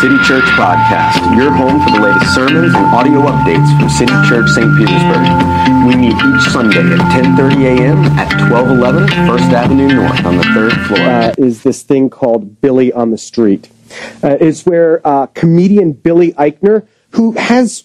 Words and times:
City 0.00 0.16
Church 0.24 0.44
Podcast, 0.56 1.36
your 1.36 1.50
home 1.52 1.82
for 1.84 1.90
the 1.90 2.00
latest 2.00 2.34
sermons 2.34 2.74
and 2.74 2.86
audio 2.86 3.20
updates 3.20 3.68
from 3.78 3.90
City 3.90 4.14
Church 4.26 4.48
St. 4.48 4.66
Petersburg. 4.78 5.26
We 5.86 5.94
meet 5.94 6.14
each 6.16 6.50
Sunday 6.50 6.80
at 6.80 7.00
10:30 7.12 7.78
a.m. 7.78 7.98
at 8.18 8.32
1211 8.50 9.08
First 9.26 9.52
Avenue 9.52 9.88
North 9.88 10.24
on 10.24 10.38
the 10.38 10.44
third 10.54 10.72
floor. 10.86 11.00
uh, 11.00 11.34
is 11.36 11.62
this 11.64 11.82
thing 11.82 12.08
called 12.08 12.62
Billy 12.62 12.90
on 12.94 13.10
the 13.10 13.18
Street. 13.18 13.68
Uh, 14.22 14.38
it's 14.40 14.64
where 14.64 15.06
uh, 15.06 15.26
comedian 15.26 15.92
Billy 15.92 16.32
Eichner, 16.32 16.86
who 17.10 17.32
has 17.32 17.84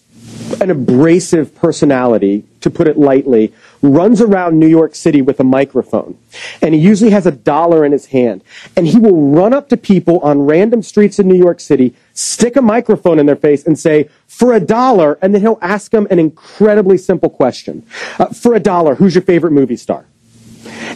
an 0.61 0.69
abrasive 0.71 1.53
personality, 1.53 2.45
to 2.61 2.69
put 2.69 2.87
it 2.87 2.97
lightly, 2.97 3.53
runs 3.85 4.21
around 4.21 4.59
New 4.59 4.67
York 4.67 4.95
City 4.95 5.21
with 5.21 5.39
a 5.39 5.43
microphone. 5.43 6.17
And 6.61 6.73
he 6.73 6.79
usually 6.79 7.11
has 7.11 7.25
a 7.25 7.31
dollar 7.31 7.85
in 7.85 7.91
his 7.91 8.07
hand. 8.07 8.43
And 8.75 8.87
he 8.87 8.97
will 8.97 9.31
run 9.31 9.53
up 9.53 9.69
to 9.69 9.77
people 9.77 10.19
on 10.19 10.39
random 10.41 10.81
streets 10.81 11.19
in 11.19 11.27
New 11.27 11.37
York 11.37 11.59
City, 11.59 11.95
stick 12.13 12.55
a 12.55 12.61
microphone 12.61 13.19
in 13.19 13.25
their 13.25 13.35
face, 13.35 13.65
and 13.65 13.77
say, 13.77 14.09
for 14.27 14.53
a 14.53 14.59
dollar, 14.59 15.17
and 15.21 15.33
then 15.33 15.41
he'll 15.41 15.59
ask 15.61 15.91
them 15.91 16.07
an 16.09 16.19
incredibly 16.19 16.97
simple 16.97 17.29
question. 17.29 17.85
Uh, 18.19 18.27
for 18.27 18.53
a 18.55 18.59
dollar, 18.59 18.95
who's 18.95 19.15
your 19.15 19.21
favorite 19.21 19.51
movie 19.51 19.77
star? 19.77 20.05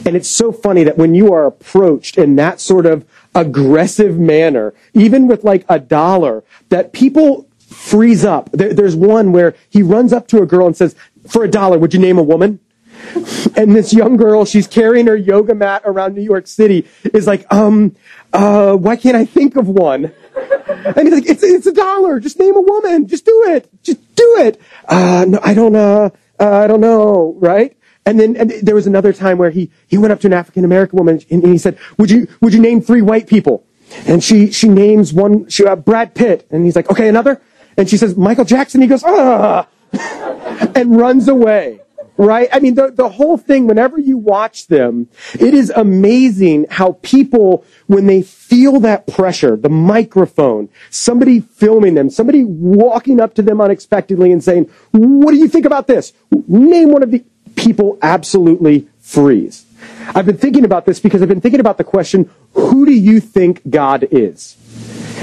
And 0.05 0.15
it's 0.15 0.29
so 0.29 0.51
funny 0.51 0.83
that 0.83 0.97
when 0.97 1.13
you 1.13 1.33
are 1.33 1.45
approached 1.45 2.17
in 2.17 2.35
that 2.37 2.59
sort 2.59 2.85
of 2.85 3.05
aggressive 3.35 4.17
manner, 4.19 4.73
even 4.93 5.27
with 5.27 5.43
like 5.43 5.65
a 5.69 5.79
dollar, 5.79 6.43
that 6.69 6.93
people 6.93 7.47
freeze 7.59 8.25
up. 8.25 8.51
There, 8.51 8.73
there's 8.73 8.95
one 8.95 9.31
where 9.31 9.55
he 9.69 9.83
runs 9.83 10.11
up 10.11 10.27
to 10.29 10.41
a 10.41 10.45
girl 10.45 10.65
and 10.67 10.75
says, 10.75 10.95
for 11.27 11.43
a 11.43 11.49
dollar, 11.49 11.77
would 11.77 11.93
you 11.93 11.99
name 11.99 12.17
a 12.17 12.23
woman? 12.23 12.59
And 13.55 13.75
this 13.75 13.93
young 13.93 14.15
girl, 14.15 14.45
she's 14.45 14.67
carrying 14.67 15.07
her 15.07 15.15
yoga 15.15 15.53
mat 15.53 15.81
around 15.83 16.15
New 16.15 16.21
York 16.21 16.47
City, 16.47 16.87
is 17.13 17.27
like, 17.27 17.45
um, 17.53 17.95
uh, 18.31 18.75
why 18.75 18.95
can't 18.95 19.15
I 19.15 19.25
think 19.25 19.55
of 19.55 19.67
one? 19.67 20.13
And 20.69 20.99
he's 20.99 21.13
like, 21.13 21.27
it's, 21.27 21.43
it's 21.43 21.67
a 21.67 21.73
dollar. 21.73 22.19
Just 22.19 22.39
name 22.39 22.55
a 22.55 22.61
woman. 22.61 23.07
Just 23.07 23.25
do 23.25 23.43
it. 23.49 23.69
Just 23.83 23.99
do 24.15 24.37
it. 24.39 24.61
Uh, 24.87 25.25
no, 25.27 25.39
I 25.43 25.53
don't, 25.53 25.75
uh, 25.75 26.09
uh, 26.39 26.49
I 26.49 26.67
don't 26.67 26.79
know. 26.79 27.35
Right? 27.37 27.75
And 28.05 28.19
then 28.19 28.37
and 28.37 28.51
there 28.51 28.75
was 28.75 28.87
another 28.87 29.11
time 29.11 29.37
where 29.37 29.49
he, 29.49 29.69
he 29.87 29.97
went 29.97 30.13
up 30.13 30.21
to 30.21 30.27
an 30.27 30.33
African 30.33 30.63
American 30.63 30.97
woman 30.97 31.21
and, 31.29 31.43
he 31.45 31.57
said, 31.57 31.77
would 31.97 32.09
you, 32.09 32.27
would 32.39 32.53
you 32.53 32.61
name 32.61 32.81
three 32.81 33.01
white 33.01 33.27
people? 33.27 33.65
And 34.07 34.23
she, 34.23 34.51
she 34.51 34.69
names 34.69 35.11
one, 35.11 35.49
she, 35.49 35.65
uh, 35.65 35.75
Brad 35.75 36.15
Pitt. 36.15 36.47
And 36.49 36.63
he's 36.63 36.75
like, 36.75 36.89
okay, 36.89 37.09
another? 37.09 37.41
And 37.75 37.89
she 37.89 37.97
says, 37.97 38.15
Michael 38.15 38.45
Jackson. 38.45 38.81
He 38.81 38.87
goes, 38.87 39.03
ah, 39.05 39.67
and 40.75 40.97
runs 40.97 41.27
away. 41.27 41.81
Right? 42.21 42.49
I 42.51 42.59
mean, 42.59 42.75
the, 42.75 42.91
the 42.91 43.07
whole 43.07 43.37
thing, 43.37 43.65
whenever 43.65 43.97
you 43.97 44.17
watch 44.17 44.67
them, 44.67 45.07
it 45.39 45.53
is 45.53 45.69
amazing 45.69 46.65
how 46.69 46.99
people, 47.01 47.63
when 47.87 48.07
they 48.07 48.23
feel 48.23 48.81
that 48.81 49.07
pressure, 49.07 49.55
the 49.55 49.69
microphone, 49.69 50.67
somebody 50.89 51.39
filming 51.39 51.93
them, 51.93 52.09
somebody 52.09 52.43
walking 52.43 53.21
up 53.21 53.35
to 53.35 53.41
them 53.41 53.61
unexpectedly 53.61 54.33
and 54.33 54.43
saying, 54.43 54.69
what 54.91 55.31
do 55.31 55.37
you 55.37 55.47
think 55.47 55.63
about 55.63 55.87
this? 55.87 56.11
Name 56.49 56.91
one 56.91 57.03
of 57.03 57.11
the 57.11 57.23
people 57.55 57.97
absolutely 58.01 58.89
freeze. 58.99 59.65
I've 60.13 60.25
been 60.25 60.37
thinking 60.37 60.65
about 60.65 60.85
this 60.85 60.99
because 60.99 61.21
I've 61.21 61.29
been 61.29 61.39
thinking 61.39 61.61
about 61.61 61.77
the 61.77 61.85
question, 61.85 62.29
who 62.51 62.85
do 62.85 62.91
you 62.91 63.21
think 63.21 63.61
God 63.69 64.05
is? 64.11 64.57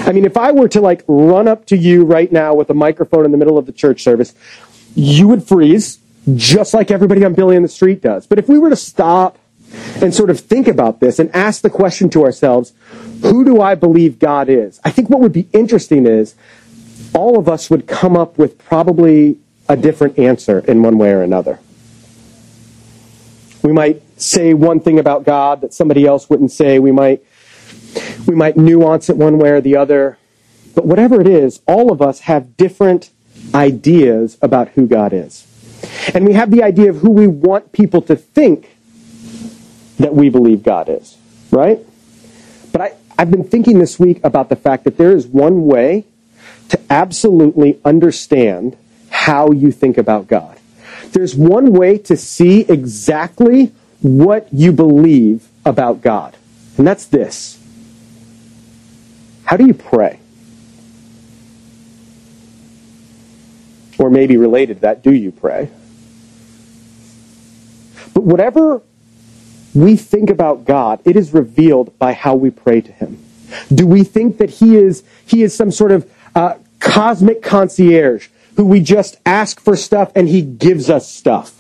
I 0.07 0.13
mean, 0.13 0.25
if 0.25 0.39
I 0.39 0.51
were 0.51 0.69
to 0.69 0.81
like 0.81 1.05
run 1.09 1.47
up 1.47 1.67
to 1.67 1.77
you 1.77 2.05
right 2.05 2.33
now 2.33 2.55
with 2.55 2.71
a 2.71 2.75
microphone 2.75 3.27
in 3.27 3.33
the 3.33 3.37
middle 3.37 3.59
of 3.59 3.67
the 3.67 3.73
church 3.73 4.03
service, 4.03 4.35
you 4.95 5.29
would 5.29 5.45
freeze, 5.47 5.99
just 6.35 6.75
like 6.75 6.91
everybody 6.91 7.25
on 7.25 7.35
Billy 7.35 7.57
in 7.57 7.63
the 7.63 7.69
Street 7.69 8.03
does. 8.03 8.27
But 8.27 8.39
if 8.39 8.49
we 8.49 8.59
were 8.59 8.71
to 8.71 8.77
stop 8.77 9.39
and 10.01 10.15
sort 10.15 10.31
of 10.31 10.41
think 10.41 10.69
about 10.69 11.01
this 11.01 11.19
and 11.19 11.35
ask 11.35 11.63
the 11.63 11.71
question 11.71 12.11
to 12.11 12.25
ourselves, 12.25 12.73
who 13.23 13.45
do 13.45 13.61
I 13.61 13.75
believe 13.75 14.19
God 14.19 14.49
is? 14.49 14.81
I 14.85 14.91
think 14.91 15.11
what 15.11 15.21
would 15.21 15.33
be 15.33 15.49
interesting 15.53 16.07
is 16.07 16.35
all 17.15 17.39
of 17.39 17.49
us 17.49 17.71
would 17.71 17.87
come 17.87 18.17
up 18.17 18.39
with 18.39 18.59
probably 18.59 19.39
a 19.69 19.77
different 19.77 20.19
answer 20.19 20.61
in 20.61 20.83
one 20.83 20.99
way 20.99 21.11
or 21.13 21.23
another. 21.23 21.59
We 23.63 23.73
might 23.73 24.03
say 24.21 24.55
one 24.55 24.81
thing 24.81 24.99
about 24.99 25.25
God 25.25 25.61
that 25.61 25.75
somebody 25.75 26.07
else 26.07 26.31
wouldn't 26.31 26.53
say. 26.53 26.79
We 26.79 26.93
might 26.93 27.23
we 28.27 28.35
might 28.35 28.57
nuance 28.57 29.09
it 29.09 29.17
one 29.17 29.39
way 29.39 29.51
or 29.51 29.61
the 29.61 29.77
other. 29.77 30.19
But 30.75 30.87
whatever 30.87 31.21
it 31.21 31.27
is, 31.27 31.61
all 31.67 31.91
of 31.91 32.03
us 32.03 32.21
have 32.21 32.57
different 32.57 33.11
ideas 33.55 34.37
about 34.43 34.69
who 34.71 34.87
God 34.87 35.13
is. 35.13 35.47
And 36.15 36.27
we 36.27 36.35
have 36.35 36.51
the 36.51 36.63
idea 36.63 36.91
of 36.91 36.99
who 36.99 37.11
we 37.11 37.27
want 37.27 37.73
people 37.73 38.03
to 38.03 38.17
think 38.17 38.77
that 39.99 40.15
we 40.15 40.29
believe 40.29 40.63
God 40.63 40.89
is, 40.89 41.17
right? 41.51 41.79
But 42.73 42.81
I, 42.81 42.93
I've 43.19 43.31
been 43.31 43.45
thinking 43.45 43.79
this 43.79 43.99
week 43.99 44.21
about 44.25 44.49
the 44.49 44.57
fact 44.57 44.85
that 44.85 44.99
there 44.99 45.13
is 45.13 45.27
one 45.27 45.65
way 45.67 46.05
to 46.69 46.81
absolutely 46.91 47.79
understand 47.85 48.77
how 49.11 49.51
you 49.51 49.73
think 49.73 49.97
about 49.97 50.27
God. 50.27 50.59
There's 51.13 51.35
one 51.35 51.73
way 51.73 51.99
to 51.99 52.17
see 52.17 52.61
exactly 52.63 53.73
what 54.03 54.49
you 54.53 54.73
believe 54.73 55.49
about 55.65 56.03
God. 56.03 56.37
And 56.77 56.87
that's 56.87 57.07
this. 57.07 57.59
How 59.45 59.57
do 59.57 59.67
you 59.67 59.75
pray? 59.75 60.21
Or 63.99 64.11
maybe 64.11 64.37
related 64.37 64.75
to 64.75 64.81
that, 64.83 65.03
do 65.03 65.13
you 65.13 65.33
pray? 65.33 65.71
Whatever 68.27 68.83
we 69.73 69.95
think 69.95 70.31
about 70.31 70.65
God, 70.65 70.99
it 71.05 71.15
is 71.15 71.33
revealed 71.33 71.97
by 71.97 72.13
how 72.13 72.35
we 72.35 72.51
pray 72.51 72.81
to 72.81 72.91
Him. 72.91 73.25
Do 73.73 73.87
we 73.87 74.03
think 74.03 74.39
that 74.39 74.51
He 74.51 74.75
is 74.75 75.05
He 75.25 75.45
is 75.45 75.55
some 75.55 75.71
sort 75.71 75.93
of 75.93 76.13
uh, 76.35 76.55
cosmic 76.81 77.41
concierge 77.41 78.27
who 78.57 78.65
we 78.65 78.81
just 78.81 79.19
ask 79.25 79.61
for 79.61 79.77
stuff 79.77 80.11
and 80.17 80.29
He 80.29 80.43
gives 80.43 80.91
us 80.91 81.09
stuff? 81.09 81.55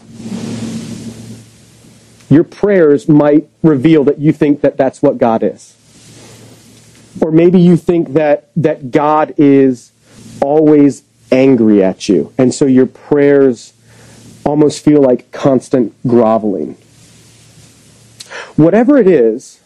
Your 2.28 2.42
prayers 2.42 3.08
might 3.08 3.48
reveal 3.62 4.02
that 4.02 4.18
you 4.18 4.32
think 4.32 4.62
that 4.62 4.76
that's 4.76 5.00
what 5.00 5.18
God 5.18 5.44
is. 5.44 5.76
Or 7.20 7.30
maybe 7.30 7.60
you 7.60 7.76
think 7.76 8.14
that, 8.14 8.50
that 8.56 8.90
God 8.90 9.34
is 9.36 9.92
always 10.42 11.04
angry 11.30 11.84
at 11.84 12.08
you. 12.08 12.32
And 12.36 12.52
so 12.52 12.64
your 12.64 12.86
prayers 12.86 13.72
almost 14.46 14.84
feel 14.84 15.02
like 15.02 15.32
constant 15.32 15.92
groveling. 16.06 16.76
Whatever 18.54 18.96
it 18.96 19.08
is, 19.08 19.60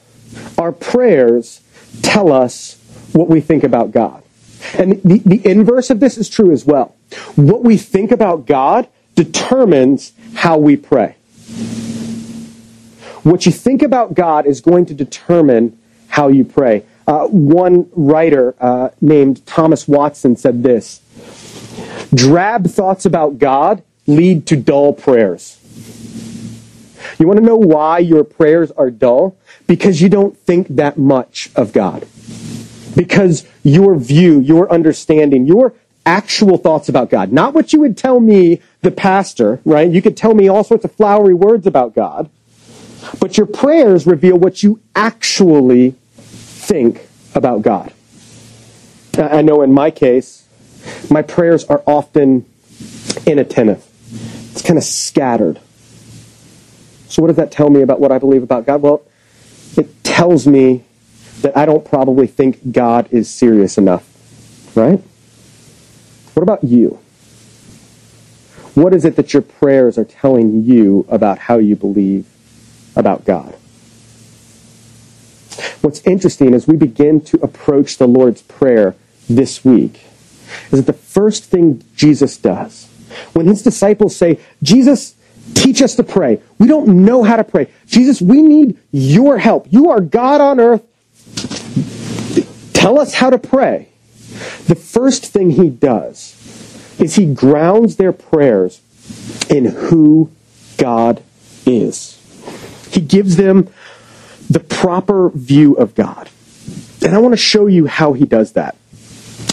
our 0.59 0.73
prayers 0.73 1.61
tell 2.03 2.33
us 2.33 2.81
what 3.13 3.29
we 3.29 3.41
think 3.41 3.63
about 3.63 3.93
God. 3.93 4.23
And 4.75 5.03
the, 5.03 5.19
the 5.19 5.47
inverse 5.47 5.91
of 5.91 6.01
this 6.01 6.17
is 6.17 6.29
true 6.29 6.51
as 6.51 6.65
well. 6.65 6.97
What 7.37 7.63
we 7.63 7.77
think 7.77 8.11
about 8.11 8.47
God 8.47 8.89
determines 9.15 10.13
how 10.35 10.57
we 10.57 10.77
pray. 10.77 11.17
What 13.23 13.45
you 13.45 13.53
think 13.53 13.83
about 13.83 14.15
God 14.15 14.47
is 14.47 14.61
going 14.61 14.87
to 14.87 14.95
determine 14.95 15.79
how 16.09 16.29
you 16.29 16.45
pray. 16.45 16.85
Uh, 17.07 17.27
one 17.27 17.91
writer 17.93 18.55
uh, 18.61 18.91
named 19.01 19.45
Thomas 19.45 19.87
Watson 19.87 20.37
said 20.37 20.63
this 20.63 21.01
Drab 22.15 22.67
thoughts 22.67 23.05
about 23.05 23.39
God 23.39 23.83
lead 24.17 24.47
to 24.47 24.57
dull 24.57 24.93
prayers. 24.93 25.59
You 27.19 27.27
want 27.27 27.39
to 27.39 27.45
know 27.45 27.57
why 27.57 27.99
your 27.99 28.25
prayers 28.25 28.71
are 28.73 28.91
dull? 28.91 29.37
Because 29.67 30.01
you 30.01 30.09
don't 30.09 30.37
think 30.37 30.69
that 30.69 30.99
much 30.99 31.51
of 31.55 31.73
God. 31.73 32.07
Because 32.97 33.47
your 33.63 33.95
view, 33.97 34.41
your 34.41 34.71
understanding, 34.73 35.47
your 35.47 35.75
actual 36.05 36.57
thoughts 36.57 36.89
about 36.89 37.11
God, 37.11 37.33
not 37.33 37.55
what 37.55 37.73
you 37.73 37.81
would 37.81 37.97
tell 37.97 38.21
me, 38.21 38.61
the 38.83 38.91
pastor, 38.91 39.61
right? 39.65 39.91
You 39.91 40.03
could 40.03 40.17
tell 40.17 40.35
me 40.35 40.49
all 40.49 40.65
sorts 40.65 40.85
of 40.85 40.93
flowery 40.93 41.35
words 41.35 41.67
about 41.67 41.95
God, 41.95 42.31
but 43.21 43.37
your 43.37 43.47
prayers 43.47 44.07
reveal 44.07 44.37
what 44.37 44.63
you 44.63 44.81
actually 44.97 45.95
think 46.17 47.07
about 47.35 47.63
God. 47.63 47.93
I 49.19 49.43
know 49.43 49.63
in 49.63 49.73
my 49.73 49.91
case, 49.91 50.47
my 51.11 51.23
prayers 51.23 51.65
are 51.65 51.83
often 51.87 52.47
inattentive. 53.27 53.87
It's 54.53 54.63
kind 54.63 54.79
of 54.79 54.85
scattered. 54.85 55.61
So 57.09 57.23
what 57.23 57.29
does 57.29 57.37
that 57.37 57.51
tell 57.51 57.71
me 57.71 57.83
about 57.83 58.01
what 58.01 58.13
I 58.13 58.19
believe 58.19 58.43
about 58.43 58.67
God? 58.67 58.83
Well, 58.83 59.03
it 59.77 60.05
tells 60.05 60.47
me 60.47 60.85
that 61.43 61.57
I 61.57 61.67
don't 61.67 61.85
probably 61.85 62.27
think 62.27 62.73
God 62.73 63.09
is 63.11 63.31
serious 63.31 63.79
enough, 63.79 64.07
right? 64.77 65.03
What 66.35 66.43
about 66.43 66.65
you? 66.65 66.99
What 68.75 68.95
is 68.95 69.05
it 69.05 69.17
that 69.17 69.33
your 69.33 69.43
prayers 69.43 69.99
are 69.99 70.05
telling 70.05 70.65
you 70.65 71.05
about 71.09 71.39
how 71.39 71.59
you 71.59 71.75
believe 71.77 72.27
about 72.95 73.25
God? 73.25 73.57
What's 75.81 76.01
interesting 76.03 76.55
as 76.55 76.67
we 76.69 76.77
begin 76.77 77.21
to 77.23 77.39
approach 77.43 77.97
the 77.97 78.07
Lord's 78.07 78.43
Prayer 78.43 78.95
this 79.29 79.65
week 79.65 80.01
is 80.71 80.85
that 80.85 80.87
the 80.87 80.93
first 80.93 81.45
thing 81.45 81.83
Jesus 81.97 82.37
does, 82.37 82.90
when 83.33 83.47
his 83.47 83.63
disciples 83.63 84.17
say, 84.17 84.39
Jesus, 84.63 85.15
teach 85.55 85.83
us 85.83 85.95
to 85.97 86.03
pray. 86.03 86.41
We 86.59 86.67
don't 86.69 87.05
know 87.05 87.23
how 87.23 87.37
to 87.37 87.45
pray. 87.45 87.69
Jesus, 87.87 88.21
we 88.21 88.43
need 88.43 88.79
your 88.93 89.39
help. 89.39 89.67
You 89.71 89.91
are 89.91 90.01
God 90.01 90.41
on 90.41 90.61
earth. 90.61 90.83
Tell 92.73 92.99
us 92.99 93.15
how 93.15 93.31
to 93.31 93.39
pray. 93.39 93.89
the 94.67 94.75
first 94.75 95.27
thing 95.27 95.51
he 95.51 95.69
does 95.69 96.37
is 96.99 97.17
he 97.17 97.33
grounds 97.33 97.97
their 97.97 98.13
prayers 98.13 98.81
in 99.49 99.67
who 99.67 100.31
God 100.77 101.23
is. 101.67 102.17
He 102.91 103.01
gives 103.01 103.37
them 103.37 103.69
the 104.49 104.61
proper 104.61 105.31
view 105.31 105.75
of 105.75 105.95
God. 105.95 106.29
And 107.03 107.15
I 107.15 107.19
want 107.19 107.33
to 107.33 107.39
show 107.39 107.67
you 107.67 107.87
how 107.87 108.13
he 108.13 108.25
does 108.25 108.53
that. 108.53 108.77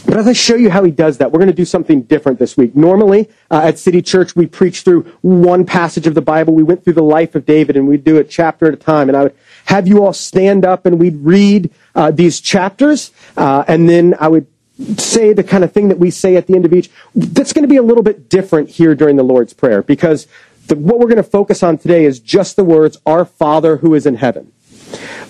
But 0.07 0.15
as 0.15 0.27
I 0.27 0.33
show 0.33 0.55
you 0.55 0.69
how 0.69 0.85
he 0.85 0.91
does 0.91 1.17
that, 1.17 1.33
we're 1.33 1.39
going 1.39 1.49
to 1.49 1.53
do 1.53 1.65
something 1.65 2.01
different 2.03 2.39
this 2.39 2.55
week. 2.55 2.77
Normally, 2.77 3.29
uh, 3.51 3.59
at 3.65 3.77
City 3.77 4.01
Church, 4.01 4.37
we 4.37 4.47
preach 4.47 4.83
through 4.83 5.03
one 5.21 5.65
passage 5.65 6.07
of 6.07 6.15
the 6.15 6.21
Bible. 6.21 6.55
We 6.55 6.63
went 6.63 6.85
through 6.85 6.93
the 6.93 7.03
life 7.03 7.35
of 7.35 7.45
David 7.45 7.75
and 7.75 7.89
we'd 7.89 8.05
do 8.05 8.17
a 8.17 8.23
chapter 8.23 8.67
at 8.67 8.73
a 8.73 8.77
time. 8.77 9.09
And 9.09 9.17
I 9.17 9.23
would 9.23 9.35
have 9.65 9.85
you 9.85 10.05
all 10.05 10.13
stand 10.13 10.63
up 10.63 10.85
and 10.85 10.97
we'd 10.97 11.17
read 11.17 11.71
uh, 11.93 12.11
these 12.11 12.39
chapters. 12.39 13.11
Uh, 13.35 13.65
and 13.67 13.89
then 13.89 14.15
I 14.17 14.29
would 14.29 14.47
say 14.97 15.33
the 15.33 15.43
kind 15.43 15.65
of 15.65 15.73
thing 15.73 15.89
that 15.89 15.99
we 15.99 16.09
say 16.09 16.37
at 16.37 16.47
the 16.47 16.55
end 16.55 16.65
of 16.65 16.71
each. 16.71 16.89
That's 17.13 17.51
going 17.51 17.63
to 17.63 17.69
be 17.69 17.77
a 17.77 17.83
little 17.83 18.03
bit 18.03 18.29
different 18.29 18.69
here 18.69 18.95
during 18.95 19.17
the 19.17 19.23
Lord's 19.23 19.51
Prayer 19.51 19.81
because 19.81 20.25
the, 20.67 20.75
what 20.75 20.99
we're 20.99 21.07
going 21.07 21.17
to 21.17 21.23
focus 21.23 21.63
on 21.63 21.77
today 21.77 22.05
is 22.05 22.21
just 22.21 22.55
the 22.55 22.63
words, 22.63 22.97
Our 23.05 23.25
Father 23.25 23.77
who 23.77 23.93
is 23.93 24.05
in 24.05 24.15
heaven. 24.15 24.53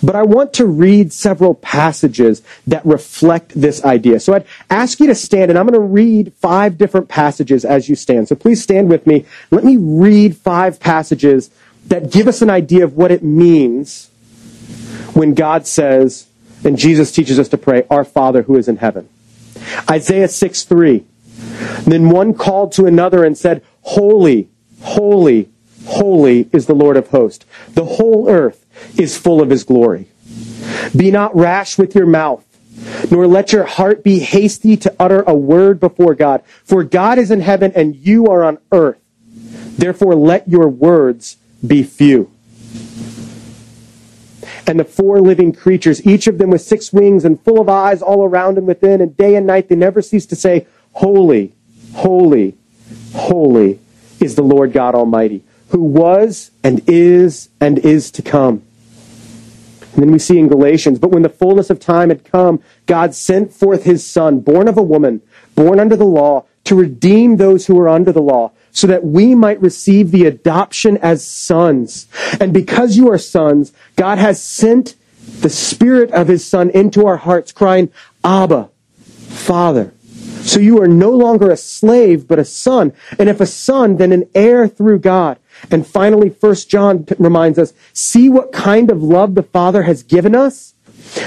But 0.03 0.15
I 0.15 0.23
want 0.23 0.53
to 0.53 0.65
read 0.65 1.11
several 1.11 1.55
passages 1.55 2.41
that 2.67 2.85
reflect 2.85 3.59
this 3.59 3.83
idea. 3.83 4.19
So 4.19 4.33
I'd 4.33 4.45
ask 4.69 4.99
you 4.99 5.07
to 5.07 5.15
stand, 5.15 5.49
and 5.49 5.57
I'm 5.57 5.65
going 5.65 5.79
to 5.79 5.85
read 5.85 6.33
five 6.33 6.77
different 6.77 7.09
passages 7.09 7.65
as 7.65 7.89
you 7.89 7.95
stand. 7.95 8.27
So 8.27 8.35
please 8.35 8.61
stand 8.61 8.89
with 8.89 9.07
me. 9.07 9.25
Let 9.49 9.63
me 9.63 9.77
read 9.77 10.37
five 10.37 10.79
passages 10.79 11.49
that 11.87 12.11
give 12.11 12.27
us 12.27 12.41
an 12.41 12.49
idea 12.49 12.83
of 12.83 12.95
what 12.95 13.11
it 13.11 13.23
means 13.23 14.09
when 15.13 15.33
God 15.33 15.65
says, 15.65 16.27
and 16.63 16.77
Jesus 16.77 17.11
teaches 17.11 17.39
us 17.39 17.47
to 17.49 17.57
pray, 17.57 17.83
Our 17.89 18.03
Father 18.03 18.43
who 18.43 18.55
is 18.57 18.67
in 18.67 18.77
heaven. 18.77 19.09
Isaiah 19.89 20.27
6 20.27 20.63
3. 20.63 21.05
Then 21.85 22.09
one 22.09 22.33
called 22.33 22.71
to 22.73 22.85
another 22.85 23.23
and 23.23 23.37
said, 23.37 23.63
Holy, 23.81 24.49
holy, 24.81 25.49
holy 25.85 26.49
is 26.51 26.65
the 26.65 26.75
Lord 26.75 26.97
of 26.97 27.09
hosts. 27.09 27.45
The 27.73 27.85
whole 27.85 28.29
earth 28.29 28.65
is 28.97 29.17
full 29.17 29.41
of 29.41 29.49
his 29.49 29.63
glory. 29.63 30.07
Be 30.95 31.11
not 31.11 31.35
rash 31.35 31.77
with 31.77 31.95
your 31.95 32.05
mouth, 32.05 32.43
nor 33.11 33.27
let 33.27 33.51
your 33.51 33.65
heart 33.65 34.03
be 34.03 34.19
hasty 34.19 34.77
to 34.77 34.95
utter 34.99 35.21
a 35.23 35.35
word 35.35 35.79
before 35.79 36.15
God. 36.15 36.43
For 36.63 36.83
God 36.83 37.17
is 37.17 37.31
in 37.31 37.41
heaven 37.41 37.71
and 37.75 37.95
you 37.95 38.27
are 38.27 38.43
on 38.43 38.57
earth. 38.71 38.99
Therefore 39.77 40.15
let 40.15 40.47
your 40.47 40.67
words 40.69 41.37
be 41.65 41.83
few. 41.83 42.31
And 44.65 44.79
the 44.79 44.85
four 44.85 45.21
living 45.21 45.53
creatures, 45.53 46.05
each 46.05 46.27
of 46.27 46.39
them 46.39 46.49
with 46.49 46.61
six 46.61 46.91
wings 46.91 47.23
and 47.23 47.41
full 47.41 47.61
of 47.61 47.69
eyes 47.69 48.01
all 48.01 48.25
around 48.25 48.57
and 48.57 48.67
within, 48.67 48.99
and 48.99 49.15
day 49.15 49.35
and 49.35 49.47
night 49.47 49.69
they 49.69 49.75
never 49.75 50.01
cease 50.01 50.25
to 50.25 50.35
say, 50.35 50.67
Holy, 50.93 51.53
holy, 51.93 52.55
holy 53.13 53.79
is 54.19 54.35
the 54.35 54.41
Lord 54.41 54.73
God 54.73 54.93
Almighty, 54.93 55.43
who 55.69 55.81
was 55.81 56.51
and 56.63 56.81
is 56.87 57.49
and 57.61 57.79
is 57.79 58.11
to 58.11 58.21
come. 58.21 58.66
And 59.97 60.03
then 60.03 60.11
we 60.11 60.19
see 60.19 60.37
in 60.37 60.47
Galatians, 60.47 60.99
but 60.99 61.09
when 61.09 61.23
the 61.23 61.29
fullness 61.29 61.71
of 61.71 61.79
time 61.79 62.09
had 62.09 62.23
come, 62.23 62.61
God 62.85 63.15
sent 63.15 63.51
forth 63.51 63.83
his 63.83 64.05
son, 64.05 64.41
born 64.41 64.67
of 64.67 64.77
a 64.77 64.83
woman, 64.83 65.23
born 65.55 65.79
under 65.79 65.95
the 65.95 66.05
law, 66.05 66.45
to 66.65 66.75
redeem 66.75 67.37
those 67.37 67.65
who 67.65 67.73
were 67.73 67.89
under 67.89 68.11
the 68.11 68.21
law, 68.21 68.51
so 68.71 68.85
that 68.85 69.03
we 69.03 69.33
might 69.33 69.59
receive 69.59 70.11
the 70.11 70.25
adoption 70.25 70.97
as 70.97 71.25
sons. 71.27 72.07
And 72.39 72.53
because 72.53 72.95
you 72.95 73.09
are 73.09 73.17
sons, 73.17 73.73
God 73.95 74.19
has 74.19 74.39
sent 74.41 74.95
the 75.39 75.49
spirit 75.49 76.11
of 76.11 76.27
his 76.27 76.45
son 76.45 76.69
into 76.69 77.07
our 77.07 77.17
hearts, 77.17 77.51
crying, 77.51 77.91
Abba, 78.23 78.69
Father. 78.99 79.93
So 80.41 80.59
you 80.59 80.79
are 80.79 80.87
no 80.87 81.09
longer 81.09 81.49
a 81.49 81.57
slave, 81.57 82.27
but 82.27 82.37
a 82.37 82.45
son. 82.45 82.93
And 83.17 83.29
if 83.29 83.41
a 83.41 83.47
son, 83.47 83.97
then 83.97 84.11
an 84.11 84.29
heir 84.35 84.67
through 84.67 84.99
God. 84.99 85.39
And 85.71 85.85
finally, 85.85 86.29
First 86.29 86.69
John 86.69 87.05
reminds 87.17 87.59
us, 87.59 87.73
see 87.93 88.29
what 88.29 88.51
kind 88.51 88.89
of 88.89 89.03
love 89.03 89.35
the 89.35 89.43
Father 89.43 89.83
has 89.83 90.03
given 90.03 90.35
us? 90.35 90.73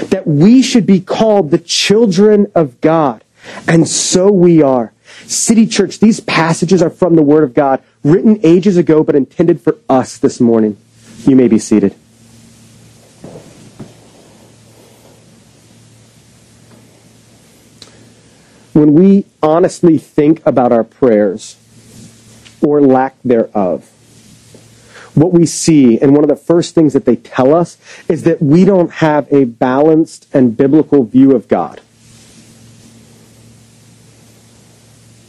That 0.09 0.27
we 0.27 0.61
should 0.61 0.85
be 0.85 0.99
called 0.99 1.51
the 1.51 1.57
children 1.57 2.51
of 2.55 2.79
God. 2.81 3.23
And 3.67 3.87
so 3.87 4.31
we 4.31 4.61
are. 4.61 4.93
City 5.25 5.67
Church, 5.67 5.99
these 5.99 6.19
passages 6.19 6.81
are 6.81 6.89
from 6.89 7.15
the 7.15 7.23
Word 7.23 7.43
of 7.43 7.53
God, 7.53 7.81
written 8.03 8.39
ages 8.43 8.77
ago, 8.77 9.03
but 9.03 9.15
intended 9.15 9.61
for 9.61 9.77
us 9.89 10.17
this 10.17 10.39
morning. 10.39 10.77
You 11.25 11.35
may 11.35 11.47
be 11.47 11.59
seated. 11.59 11.95
When 18.73 18.93
we 18.93 19.25
honestly 19.43 19.97
think 19.97 20.41
about 20.45 20.71
our 20.71 20.83
prayers, 20.83 21.57
or 22.61 22.81
lack 22.81 23.15
thereof, 23.23 23.89
what 25.13 25.33
we 25.33 25.45
see, 25.45 25.99
and 25.99 26.13
one 26.13 26.23
of 26.23 26.29
the 26.29 26.35
first 26.35 26.73
things 26.73 26.93
that 26.93 27.05
they 27.05 27.15
tell 27.15 27.53
us, 27.53 27.77
is 28.07 28.23
that 28.23 28.41
we 28.41 28.65
don't 28.65 28.91
have 28.91 29.31
a 29.31 29.45
balanced 29.45 30.27
and 30.33 30.55
biblical 30.55 31.03
view 31.03 31.35
of 31.35 31.47
God. 31.47 31.81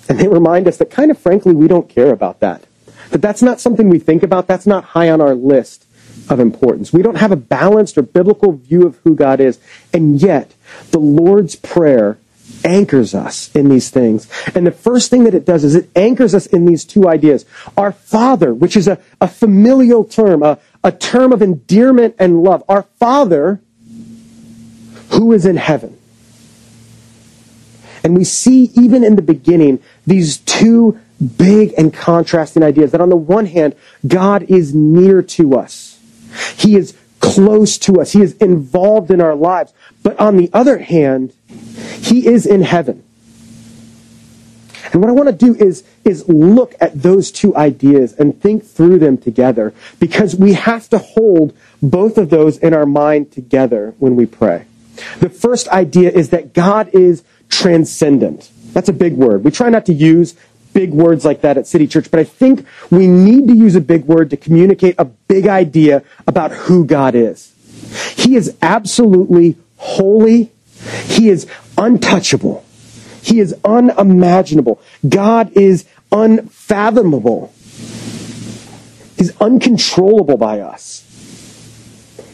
And 0.08 0.19
they 0.19 0.29
remind 0.29 0.69
us 0.69 0.76
that 0.76 0.90
kind 0.90 1.11
of 1.11 1.19
frankly, 1.19 1.55
we 1.55 1.69
don't 1.69 1.88
care 1.88 2.11
about 2.11 2.40
that. 2.40 2.64
That 3.11 3.23
that's 3.23 3.43
not 3.43 3.61
something 3.61 3.88
we 3.88 3.99
think 3.99 4.23
about. 4.23 4.46
That's 4.46 4.67
not 4.67 4.84
high 4.84 5.11
on 5.11 5.20
our 5.20 5.34
list 5.34 5.87
of 6.28 6.38
importance. 6.38 6.93
We 6.93 7.02
don't 7.02 7.17
have 7.17 7.32
a 7.32 7.37
balanced 7.37 7.99
or 7.99 8.02
biblical 8.02 8.52
view 8.52 8.87
of 8.87 8.96
who 8.99 9.14
God 9.14 9.40
is. 9.40 9.58
And 9.93 10.20
yet, 10.20 10.55
the 10.90 10.99
Lord's 10.99 11.56
Prayer 11.56 12.19
anchors 12.65 13.15
us 13.15 13.55
in 13.55 13.69
these 13.69 13.91
things. 13.91 14.29
And 14.55 14.67
the 14.67 14.73
first 14.73 15.11
thing 15.11 15.25
that 15.25 15.35
it 15.35 15.44
does 15.44 15.65
is 15.65 15.75
it 15.75 15.91
anchors 15.97 16.35
us 16.35 16.47
in 16.47 16.65
these 16.65 16.85
two 16.85 17.09
ideas. 17.09 17.44
Our 17.77 17.93
Father, 17.93 18.55
which 18.55 18.77
is 18.77 18.89
a, 18.89 18.99
a 19.21 19.29
familial 19.29 20.05
term, 20.05 20.43
a, 20.43 20.59
a 20.85 20.93
term 20.93 21.33
of 21.33 21.43
endearment 21.43 22.17
and 22.19 22.43
love. 22.43 22.62
Our 22.69 22.85
Father, 22.99 23.61
who 25.11 25.33
is 25.33 25.47
in 25.47 25.56
heaven. 25.56 25.99
And 28.05 28.17
we 28.17 28.25
see 28.25 28.71
even 28.75 29.05
in 29.05 29.17
the 29.17 29.23
beginning 29.23 29.81
these 30.06 30.38
two 30.38 30.99
big 31.37 31.73
and 31.79 31.95
contrasting 31.95 32.62
ideas 32.62 32.91
that 32.91 33.00
on 33.00 33.11
the 33.11 33.17
one 33.17 33.47
hand, 33.47 33.77
God 34.06 34.45
is 34.45 34.75
near 34.75 35.23
to 35.23 35.56
us. 35.56 36.00
He 36.56 36.77
is 36.77 36.97
close 37.21 37.79
to 37.79 38.00
us. 38.00 38.12
He 38.12 38.21
is 38.21 38.35
involved 38.35 39.11
in 39.11 39.21
our 39.21 39.37
lives. 39.37 39.73
But 40.02 40.19
on 40.19 40.37
the 40.37 40.50
other 40.52 40.78
hand, 40.78 41.32
he 41.47 42.26
is 42.26 42.47
in 42.47 42.62
heaven. 42.62 43.04
And 44.92 45.00
what 45.00 45.09
I 45.09 45.12
want 45.12 45.28
to 45.28 45.32
do 45.35 45.54
is, 45.54 45.85
is 46.04 46.28
look 46.28 46.75
at 46.80 47.02
those 47.02 47.30
two 47.30 47.56
ideas 47.56 48.12
and 48.14 48.40
think 48.40 48.64
through 48.64 48.99
them 48.99 49.16
together 49.16 49.73
because 49.99 50.37
we 50.37 50.52
have 50.52 50.88
to 50.90 50.99
hold 50.99 51.56
both 51.82 52.18
of 52.18 52.30
those 52.30 52.59
in 52.59 52.75
our 52.75 52.85
mind 52.85 53.32
together 53.32 53.94
when 53.99 54.16
we 54.16 54.26
pray. 54.26 54.66
The 55.21 55.30
first 55.30 55.68
idea 55.68 56.11
is 56.11 56.30
that 56.30 56.52
God 56.52 56.90
is 56.92 57.23
transcendent. 57.49 58.50
That's 58.73 58.88
a 58.88 58.92
big 58.92 59.14
word. 59.14 59.44
We 59.44 59.50
try 59.50 59.71
not 59.71 59.87
to 59.87 59.94
use 59.94 60.35
big 60.75 60.90
words 60.90 61.25
like 61.25 61.42
that 61.42 61.56
at 61.56 61.66
City 61.66 61.87
Church, 61.87 62.11
but 62.11 62.21
I 62.21 62.25
think 62.25 62.66
we 62.90 63.06
need 63.06 63.49
to 63.49 63.56
use 63.56 63.75
a 63.75 63.80
big 63.80 64.04
word 64.04 64.30
to 64.30 64.37
communicate 64.37 64.94
a 64.99 65.04
big 65.04 65.47
idea 65.47 66.02
about 66.26 66.52
who 66.52 66.85
God 66.85 67.14
is. 67.14 67.54
He 68.16 68.37
is 68.37 68.56
absolutely 68.62 69.56
holy. 69.83 70.53
He 71.05 71.29
is 71.29 71.47
untouchable. 71.77 72.65
He 73.21 73.41
is 73.41 73.55
unimaginable. 73.65 74.81
God 75.09 75.53
is 75.53 75.85
unfathomable. 76.11 77.53
He's 79.17 79.37
uncontrollable 79.41 80.37
by 80.37 80.61
us. 80.61 81.05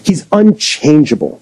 He's 0.05 0.27
unchangeable. 0.31 1.41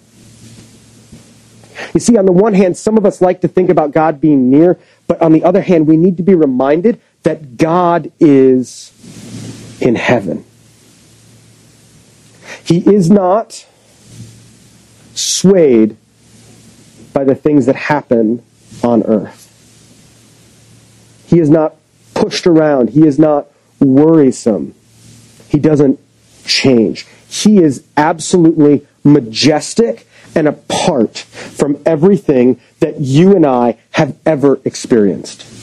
You 1.92 2.00
see, 2.00 2.16
on 2.16 2.26
the 2.26 2.32
one 2.32 2.54
hand, 2.54 2.76
some 2.76 2.96
of 2.96 3.04
us 3.04 3.20
like 3.20 3.40
to 3.42 3.48
think 3.48 3.68
about 3.68 3.92
God 3.92 4.20
being 4.20 4.50
near, 4.50 4.78
but 5.06 5.20
on 5.20 5.32
the 5.32 5.44
other 5.44 5.60
hand, 5.60 5.86
we 5.86 5.96
need 5.96 6.16
to 6.16 6.22
be 6.22 6.34
reminded 6.34 7.00
that 7.22 7.56
God 7.56 8.10
is 8.18 8.92
in 9.80 9.94
heaven. 9.94 10.44
He 12.64 12.78
is 12.78 13.10
not 13.10 13.66
swayed 15.16 15.96
by 17.12 17.24
the 17.24 17.34
things 17.34 17.66
that 17.66 17.76
happen 17.76 18.42
on 18.82 19.02
earth. 19.04 19.42
He 21.26 21.40
is 21.40 21.50
not 21.50 21.74
pushed 22.14 22.46
around. 22.46 22.90
He 22.90 23.06
is 23.06 23.18
not 23.18 23.46
worrisome. 23.80 24.74
He 25.48 25.58
doesn't 25.58 25.98
change. 26.44 27.06
He 27.28 27.58
is 27.58 27.84
absolutely 27.96 28.86
majestic 29.04 30.06
and 30.34 30.46
apart 30.46 31.18
from 31.18 31.82
everything 31.86 32.60
that 32.80 33.00
you 33.00 33.34
and 33.34 33.46
I 33.46 33.78
have 33.92 34.16
ever 34.26 34.60
experienced. 34.64 35.55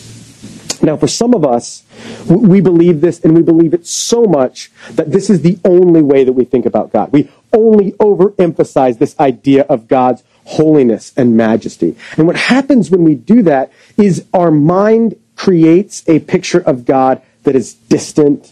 Now, 0.84 0.98
for 0.98 1.08
some 1.08 1.34
of 1.34 1.46
us, 1.46 1.84
we 2.28 2.60
believe 2.60 3.00
this 3.00 3.22
and 3.22 3.34
we 3.34 3.42
believe 3.42 3.74
it 3.74 3.88
so 3.88 4.26
much 4.26 4.70
that 4.92 5.12
this 5.12 5.30
is 5.30 5.42
the 5.42 5.58
only 5.64 6.02
way 6.02 6.26
that 6.26 6.34
we 6.34 6.44
think 6.44 6.66
about 6.66 6.92
God. 6.92 7.14
We 7.14 7.32
only 7.54 7.94
overemphasize 7.94 9.00
this 9.00 9.18
idea 9.18 9.64
of 9.64 9.88
God's 9.88 10.24
holiness 10.44 11.14
and 11.16 11.38
majesty. 11.38 11.96
And 12.18 12.28
what 12.28 12.36
happens 12.36 12.92
when 12.92 13.06
we 13.06 13.16
do 13.16 13.44
that 13.44 13.72
is 13.96 14.26
our 14.34 14.52
mind 14.52 15.16
creates 15.38 16.04
a 16.08 16.20
picture 16.20 16.60
of 16.60 16.84
God 16.84 17.22
that 17.44 17.56
is 17.56 17.74
distant 17.74 18.52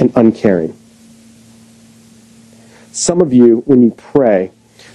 and 0.00 0.12
uncaring. 0.16 0.76
Some 2.90 3.20
of 3.20 3.32
you, 3.32 3.58
when 3.66 3.82
you 3.82 3.92
pray, 3.92 4.50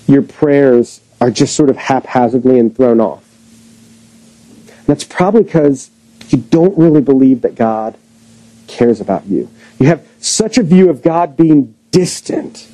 your 0.05 0.22
prayers 0.22 1.00
are 1.22 1.31
just 1.31 1.55
sort 1.55 1.70
of 1.70 1.77
haphazardly 1.77 2.60
and 2.60 2.75
thrown 2.75 3.00
off. 3.00 3.24
That's 4.86 5.03
probably 5.05 5.43
because 5.43 5.91
you 6.31 6.39
don't 6.39 6.77
really 6.77 7.01
believe 7.01 7.41
that 7.41 7.55
God 7.55 7.97
cares 8.67 9.01
about 9.01 9.25
you. 9.25 9.50
You 9.79 9.88
have 9.88 10.07
such 10.19 10.57
a 10.57 10.63
view 10.63 10.89
of 10.89 11.01
God 11.01 11.35
being 11.35 11.75
distant, 11.91 12.67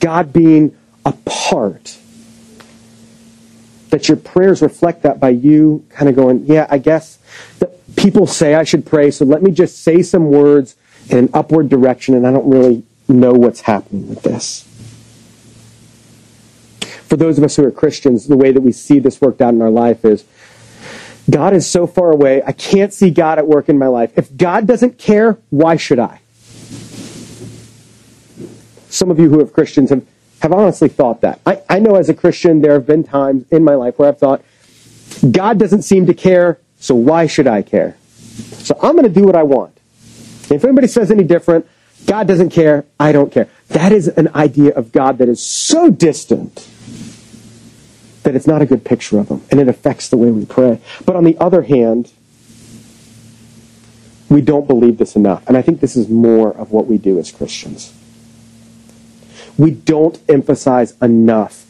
God 0.00 0.32
being 0.32 0.76
apart, 1.04 1.98
that 3.90 4.08
your 4.08 4.16
prayers 4.16 4.62
reflect 4.62 5.02
that 5.02 5.20
by 5.20 5.28
you 5.28 5.84
kind 5.90 6.08
of 6.08 6.16
going, 6.16 6.46
yeah, 6.46 6.66
I 6.70 6.78
guess 6.78 7.18
that 7.58 7.70
people 7.96 8.26
say 8.26 8.54
I 8.54 8.64
should 8.64 8.86
pray, 8.86 9.10
so 9.10 9.24
let 9.24 9.42
me 9.42 9.50
just 9.50 9.82
say 9.82 10.02
some 10.02 10.30
words 10.30 10.76
in 11.10 11.18
an 11.18 11.30
upward 11.34 11.68
direction, 11.68 12.14
and 12.14 12.26
I 12.26 12.32
don't 12.32 12.48
really 12.48 12.84
know 13.08 13.32
what's 13.32 13.62
happening 13.62 14.08
with 14.08 14.22
this. 14.22 14.66
For 17.06 17.16
those 17.16 17.36
of 17.36 17.44
us 17.44 17.56
who 17.56 17.66
are 17.66 17.70
Christians, 17.70 18.26
the 18.26 18.36
way 18.36 18.52
that 18.52 18.62
we 18.62 18.72
see 18.72 18.98
this 18.98 19.20
worked 19.20 19.42
out 19.42 19.52
in 19.52 19.60
our 19.60 19.70
life 19.70 20.04
is 20.04 20.24
God 21.30 21.54
is 21.54 21.68
so 21.68 21.86
far 21.86 22.10
away, 22.10 22.42
I 22.44 22.52
can't 22.52 22.92
see 22.92 23.10
God 23.10 23.38
at 23.38 23.46
work 23.46 23.68
in 23.68 23.78
my 23.78 23.86
life. 23.86 24.12
If 24.16 24.36
God 24.36 24.66
doesn't 24.66 24.98
care, 24.98 25.38
why 25.50 25.76
should 25.76 25.98
I? 25.98 26.20
Some 28.88 29.10
of 29.10 29.18
you 29.18 29.28
who 29.30 29.38
have 29.38 29.52
Christians 29.52 29.90
have, 29.90 30.04
have 30.40 30.52
honestly 30.52 30.88
thought 30.88 31.20
that. 31.22 31.40
I, 31.46 31.62
I 31.68 31.78
know 31.78 31.94
as 31.94 32.08
a 32.08 32.14
Christian, 32.14 32.60
there 32.60 32.72
have 32.72 32.86
been 32.86 33.04
times 33.04 33.44
in 33.50 33.64
my 33.64 33.74
life 33.74 33.98
where 33.98 34.08
I've 34.08 34.18
thought, 34.18 34.44
God 35.30 35.58
doesn't 35.58 35.82
seem 35.82 36.06
to 36.06 36.14
care, 36.14 36.58
so 36.78 36.94
why 36.94 37.26
should 37.26 37.46
I 37.46 37.62
care? 37.62 37.96
So 38.02 38.76
I'm 38.82 38.92
going 38.92 39.04
to 39.04 39.20
do 39.20 39.24
what 39.24 39.36
I 39.36 39.44
want. 39.44 39.78
If 40.50 40.64
anybody 40.64 40.88
says 40.88 41.10
any 41.10 41.24
different, 41.24 41.66
God 42.06 42.26
doesn't 42.26 42.50
care, 42.50 42.84
I 42.98 43.12
don't 43.12 43.30
care. 43.30 43.48
That 43.68 43.92
is 43.92 44.08
an 44.08 44.28
idea 44.34 44.74
of 44.74 44.92
God 44.92 45.18
that 45.18 45.28
is 45.28 45.40
so 45.44 45.88
distant 45.90 46.68
that 48.22 48.34
it's 48.36 48.46
not 48.46 48.62
a 48.62 48.66
good 48.66 48.84
picture 48.84 49.18
of 49.18 49.28
him, 49.28 49.42
and 49.50 49.60
it 49.60 49.68
affects 49.68 50.08
the 50.08 50.16
way 50.16 50.30
we 50.30 50.44
pray. 50.44 50.80
But 51.04 51.16
on 51.16 51.24
the 51.24 51.36
other 51.38 51.62
hand, 51.62 52.12
we 54.28 54.40
don't 54.40 54.66
believe 54.66 54.98
this 54.98 55.14
enough. 55.14 55.46
And 55.46 55.56
I 55.56 55.62
think 55.62 55.80
this 55.80 55.96
is 55.96 56.08
more 56.08 56.56
of 56.56 56.72
what 56.72 56.86
we 56.86 56.98
do 56.98 57.18
as 57.18 57.30
Christians. 57.30 57.92
We 59.58 59.72
don't 59.72 60.18
emphasize 60.28 60.96
enough 61.02 61.66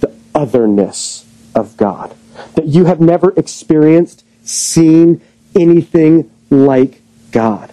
the 0.00 0.14
otherness 0.34 1.26
of 1.54 1.76
God. 1.76 2.14
That 2.54 2.66
you 2.66 2.86
have 2.86 3.00
never 3.00 3.32
experienced, 3.36 4.24
seen 4.44 5.20
anything 5.54 6.30
like 6.50 7.02
God. 7.32 7.72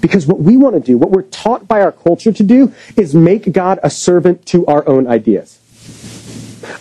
Because 0.00 0.26
what 0.26 0.40
we 0.40 0.56
want 0.56 0.74
to 0.74 0.80
do, 0.80 0.98
what 0.98 1.10
we're 1.10 1.22
taught 1.22 1.68
by 1.68 1.80
our 1.80 1.92
culture 1.92 2.32
to 2.32 2.42
do, 2.42 2.72
is 2.96 3.14
make 3.14 3.52
God 3.52 3.78
a 3.82 3.90
servant 3.90 4.46
to 4.46 4.66
our 4.66 4.86
own 4.88 5.06
ideas. 5.06 5.58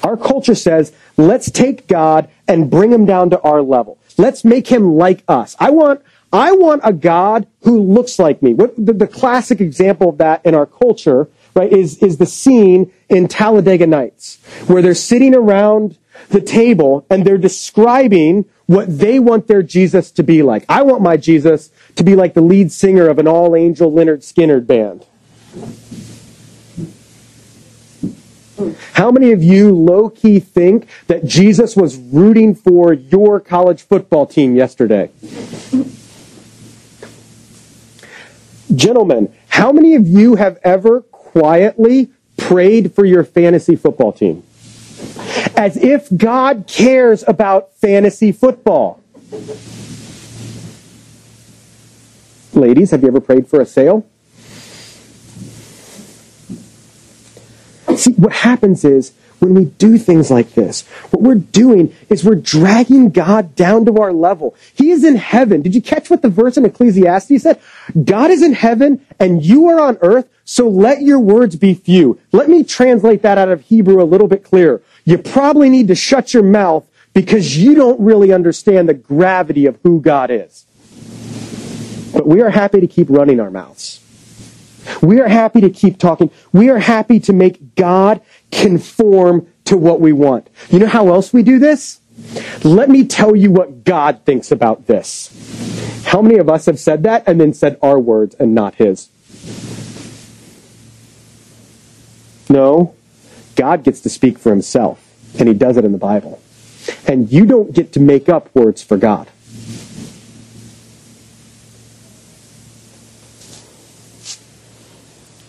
Our 0.03 0.17
culture 0.17 0.55
says, 0.55 0.93
let's 1.17 1.51
take 1.51 1.87
God 1.87 2.29
and 2.47 2.69
bring 2.69 2.91
him 2.91 3.05
down 3.05 3.29
to 3.31 3.39
our 3.41 3.61
level. 3.61 3.97
Let's 4.17 4.43
make 4.43 4.67
him 4.67 4.95
like 4.95 5.23
us. 5.27 5.55
I 5.59 5.69
want, 5.69 6.01
I 6.33 6.51
want 6.51 6.81
a 6.83 6.93
God 6.93 7.47
who 7.61 7.81
looks 7.81 8.19
like 8.19 8.41
me. 8.41 8.53
What, 8.53 8.75
the, 8.75 8.93
the 8.93 9.07
classic 9.07 9.61
example 9.61 10.09
of 10.09 10.17
that 10.17 10.45
in 10.45 10.55
our 10.55 10.65
culture, 10.65 11.29
right, 11.55 11.71
is, 11.71 11.97
is 11.99 12.17
the 12.17 12.25
scene 12.25 12.91
in 13.09 13.27
Talladega 13.27 13.87
Nights, 13.87 14.37
where 14.67 14.81
they're 14.81 14.95
sitting 14.95 15.35
around 15.35 15.97
the 16.29 16.41
table 16.41 17.05
and 17.09 17.25
they're 17.25 17.37
describing 17.37 18.45
what 18.65 18.97
they 18.97 19.19
want 19.19 19.47
their 19.47 19.63
Jesus 19.63 20.11
to 20.11 20.23
be 20.23 20.43
like. 20.43 20.65
I 20.67 20.81
want 20.81 21.01
my 21.01 21.17
Jesus 21.17 21.71
to 21.95 22.03
be 22.03 22.15
like 22.15 22.33
the 22.33 22.41
lead 22.41 22.71
singer 22.71 23.07
of 23.07 23.19
an 23.19 23.27
all 23.27 23.55
angel 23.55 23.91
Lynyrd 23.91 24.19
Skynyrd 24.19 24.67
band. 24.67 25.05
How 28.93 29.11
many 29.11 29.31
of 29.31 29.43
you 29.43 29.71
low 29.71 30.09
key 30.09 30.39
think 30.39 30.87
that 31.07 31.25
Jesus 31.25 31.75
was 31.75 31.97
rooting 31.97 32.55
for 32.55 32.93
your 32.93 33.39
college 33.39 33.83
football 33.83 34.25
team 34.25 34.55
yesterday? 34.55 35.09
Gentlemen, 38.73 39.33
how 39.49 39.71
many 39.71 39.95
of 39.95 40.07
you 40.07 40.35
have 40.35 40.59
ever 40.63 41.01
quietly 41.01 42.09
prayed 42.35 42.93
for 42.93 43.05
your 43.05 43.23
fantasy 43.23 43.75
football 43.75 44.11
team? 44.11 44.43
As 45.55 45.77
if 45.77 46.07
God 46.15 46.65
cares 46.67 47.23
about 47.27 47.73
fantasy 47.73 48.31
football. 48.31 49.01
Ladies, 52.53 52.91
have 52.91 53.03
you 53.03 53.07
ever 53.07 53.21
prayed 53.21 53.47
for 53.47 53.61
a 53.61 53.65
sale? 53.65 54.05
See, 57.97 58.13
what 58.13 58.31
happens 58.31 58.85
is 58.85 59.13
when 59.39 59.53
we 59.53 59.65
do 59.65 59.97
things 59.97 60.31
like 60.31 60.53
this, 60.53 60.87
what 61.11 61.21
we're 61.21 61.35
doing 61.35 61.93
is 62.09 62.23
we're 62.23 62.35
dragging 62.35 63.09
God 63.09 63.55
down 63.55 63.85
to 63.85 63.97
our 63.97 64.13
level. 64.13 64.55
He 64.73 64.91
is 64.91 65.03
in 65.03 65.15
heaven. 65.15 65.61
Did 65.61 65.75
you 65.75 65.81
catch 65.81 66.09
what 66.09 66.21
the 66.21 66.29
verse 66.29 66.57
in 66.57 66.65
Ecclesiastes 66.65 67.43
said? 67.43 67.59
God 68.03 68.31
is 68.31 68.41
in 68.41 68.53
heaven 68.53 69.05
and 69.19 69.43
you 69.43 69.67
are 69.67 69.79
on 69.79 69.97
earth, 70.01 70.27
so 70.45 70.67
let 70.67 71.01
your 71.01 71.19
words 71.19 71.55
be 71.55 71.73
few. 71.73 72.19
Let 72.31 72.49
me 72.49 72.63
translate 72.63 73.21
that 73.23 73.37
out 73.37 73.49
of 73.49 73.61
Hebrew 73.61 74.01
a 74.01 74.05
little 74.05 74.27
bit 74.27 74.43
clearer. 74.43 74.81
You 75.05 75.17
probably 75.17 75.69
need 75.69 75.87
to 75.89 75.95
shut 75.95 76.33
your 76.33 76.43
mouth 76.43 76.87
because 77.13 77.57
you 77.57 77.75
don't 77.75 77.99
really 77.99 78.31
understand 78.31 78.87
the 78.87 78.93
gravity 78.93 79.65
of 79.65 79.79
who 79.83 79.99
God 80.01 80.29
is. 80.29 80.65
But 82.13 82.27
we 82.27 82.41
are 82.41 82.49
happy 82.49 82.79
to 82.79 82.87
keep 82.87 83.09
running 83.09 83.39
our 83.39 83.51
mouths. 83.51 84.01
We 85.01 85.19
are 85.19 85.27
happy 85.27 85.61
to 85.61 85.69
keep 85.69 85.97
talking. 85.99 86.31
We 86.51 86.69
are 86.69 86.79
happy 86.79 87.19
to 87.21 87.33
make 87.33 87.75
God 87.75 88.21
conform 88.51 89.47
to 89.65 89.77
what 89.77 89.99
we 89.99 90.13
want. 90.13 90.49
You 90.69 90.79
know 90.79 90.87
how 90.87 91.09
else 91.09 91.33
we 91.33 91.43
do 91.43 91.59
this? 91.59 91.99
Let 92.63 92.89
me 92.89 93.05
tell 93.05 93.35
you 93.35 93.51
what 93.51 93.83
God 93.83 94.21
thinks 94.25 94.51
about 94.51 94.87
this. 94.87 96.03
How 96.05 96.21
many 96.21 96.37
of 96.37 96.49
us 96.49 96.65
have 96.65 96.79
said 96.79 97.03
that 97.03 97.23
and 97.27 97.39
then 97.39 97.53
said 97.53 97.77
our 97.81 97.99
words 97.99 98.35
and 98.35 98.55
not 98.55 98.75
his? 98.75 99.09
No. 102.49 102.95
God 103.55 103.83
gets 103.83 103.99
to 104.01 104.09
speak 104.09 104.37
for 104.37 104.51
himself, 104.51 105.03
and 105.37 105.47
he 105.47 105.53
does 105.53 105.77
it 105.77 105.85
in 105.85 105.91
the 105.91 105.97
Bible. 105.97 106.39
And 107.07 107.31
you 107.31 107.45
don't 107.45 107.73
get 107.73 107.91
to 107.93 107.99
make 107.99 108.29
up 108.29 108.53
words 108.55 108.81
for 108.81 108.97
God. 108.97 109.27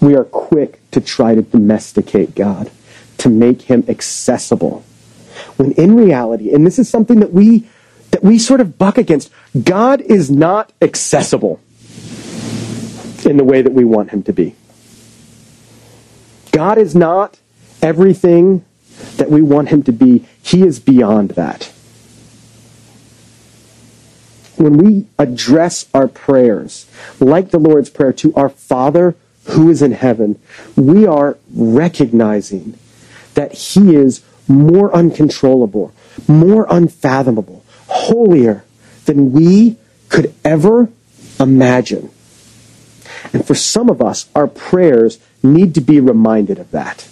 We 0.01 0.15
are 0.15 0.25
quick 0.25 0.81
to 0.91 1.01
try 1.01 1.35
to 1.35 1.43
domesticate 1.43 2.35
God, 2.35 2.71
to 3.19 3.29
make 3.29 3.63
him 3.63 3.85
accessible. 3.89 4.85
When 5.57 5.73
in 5.73 5.97
reality, 5.97 6.53
and 6.53 6.67
this 6.67 6.79
is 6.79 6.89
something 6.89 7.21
that 7.21 7.33
we 7.33 7.69
that 8.11 8.23
we 8.23 8.39
sort 8.39 8.61
of 8.61 8.79
buck 8.79 8.97
against, 8.97 9.31
God 9.63 10.01
is 10.01 10.31
not 10.31 10.73
accessible 10.81 11.61
in 13.25 13.37
the 13.37 13.45
way 13.45 13.61
that 13.61 13.73
we 13.73 13.85
want 13.85 14.11
him 14.11 14.23
to 14.25 14.33
be. 14.33 14.55
God 16.53 16.79
is 16.79 16.95
not 16.95 17.39
everything 17.83 18.65
that 19.17 19.31
we 19.31 19.43
want 19.43 19.69
him 19.69 19.83
to 19.85 19.93
be. 19.93 20.27
He 20.43 20.63
is 20.63 20.81
beyond 20.81 21.31
that. 21.31 21.73
When 24.57 24.77
we 24.79 25.07
address 25.19 25.87
our 25.95 26.09
prayers, 26.09 26.87
like 27.21 27.51
the 27.51 27.61
Lord's 27.61 27.91
Prayer, 27.91 28.13
to 28.15 28.35
our 28.35 28.49
Father 28.49 29.15
who 29.49 29.71
is 29.71 29.83
in 29.83 29.93
heaven, 29.93 30.41
we 30.77 31.07
are 31.07 31.39
recognizing 31.55 32.79
that 33.35 33.53
He 33.53 33.95
is 33.95 34.23
more 34.47 34.95
uncontrollable, 34.95 35.93
more 36.27 36.67
unfathomable, 36.71 37.65
holier 37.89 38.65
than 39.07 39.33
we 39.33 39.77
could 40.09 40.35
ever 40.45 40.91
imagine. 41.41 42.11
And 43.33 43.47
for 43.47 43.55
some 43.55 43.89
of 43.89 44.03
us, 44.03 44.29
our 44.35 44.47
prayers 44.47 45.19
need 45.43 45.75
to 45.75 45.81
be 45.81 46.01
reminded 46.01 46.59
of 46.59 46.71
that. 46.73 47.09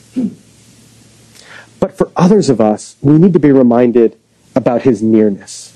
But 1.78 1.96
for 1.96 2.10
others 2.16 2.48
of 2.48 2.60
us, 2.60 2.96
we 3.00 3.18
need 3.18 3.32
to 3.34 3.38
be 3.38 3.52
reminded 3.52 4.18
about 4.54 4.82
His 4.82 5.02
nearness. 5.02 5.72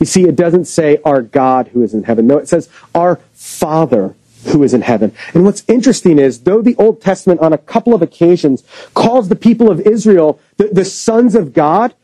You 0.00 0.06
see, 0.06 0.24
it 0.24 0.36
doesn't 0.36 0.64
say 0.64 0.98
our 1.04 1.22
God 1.22 1.68
who 1.68 1.82
is 1.82 1.94
in 1.94 2.04
heaven. 2.04 2.26
No, 2.26 2.38
it 2.38 2.48
says 2.48 2.68
our 2.94 3.16
Father 3.34 4.14
who 4.46 4.62
is 4.62 4.74
in 4.74 4.82
heaven. 4.82 5.12
And 5.32 5.44
what's 5.44 5.64
interesting 5.68 6.18
is, 6.18 6.40
though 6.40 6.62
the 6.62 6.76
Old 6.76 7.00
Testament 7.00 7.40
on 7.40 7.52
a 7.52 7.58
couple 7.58 7.94
of 7.94 8.02
occasions 8.02 8.64
calls 8.94 9.28
the 9.28 9.36
people 9.36 9.70
of 9.70 9.80
Israel 9.80 10.40
the, 10.56 10.68
the 10.68 10.84
sons 10.84 11.34
of 11.34 11.52
God, 11.52 11.94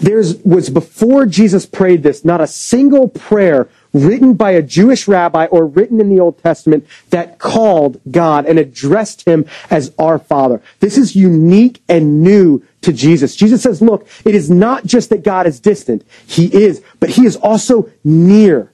there 0.00 0.22
was 0.44 0.70
before 0.70 1.26
Jesus 1.26 1.64
prayed 1.66 2.02
this, 2.02 2.24
not 2.24 2.40
a 2.40 2.46
single 2.46 3.08
prayer 3.08 3.68
written 3.92 4.34
by 4.34 4.50
a 4.50 4.62
Jewish 4.62 5.08
rabbi 5.08 5.46
or 5.46 5.66
written 5.66 6.00
in 6.00 6.08
the 6.08 6.20
Old 6.20 6.42
Testament 6.42 6.86
that 7.10 7.38
called 7.38 8.00
God 8.10 8.46
and 8.46 8.58
addressed 8.58 9.26
him 9.26 9.46
as 9.70 9.94
our 9.98 10.18
Father. 10.18 10.60
This 10.80 10.98
is 10.98 11.16
unique 11.16 11.82
and 11.88 12.22
new 12.22 12.64
to 12.82 12.92
Jesus. 12.92 13.36
Jesus 13.36 13.62
says, 13.62 13.80
look, 13.80 14.06
it 14.24 14.34
is 14.34 14.50
not 14.50 14.84
just 14.84 15.10
that 15.10 15.22
God 15.22 15.46
is 15.46 15.60
distant. 15.60 16.04
He 16.26 16.46
is, 16.46 16.82
but 17.00 17.10
he 17.10 17.24
is 17.24 17.36
also 17.36 17.90
near 18.04 18.72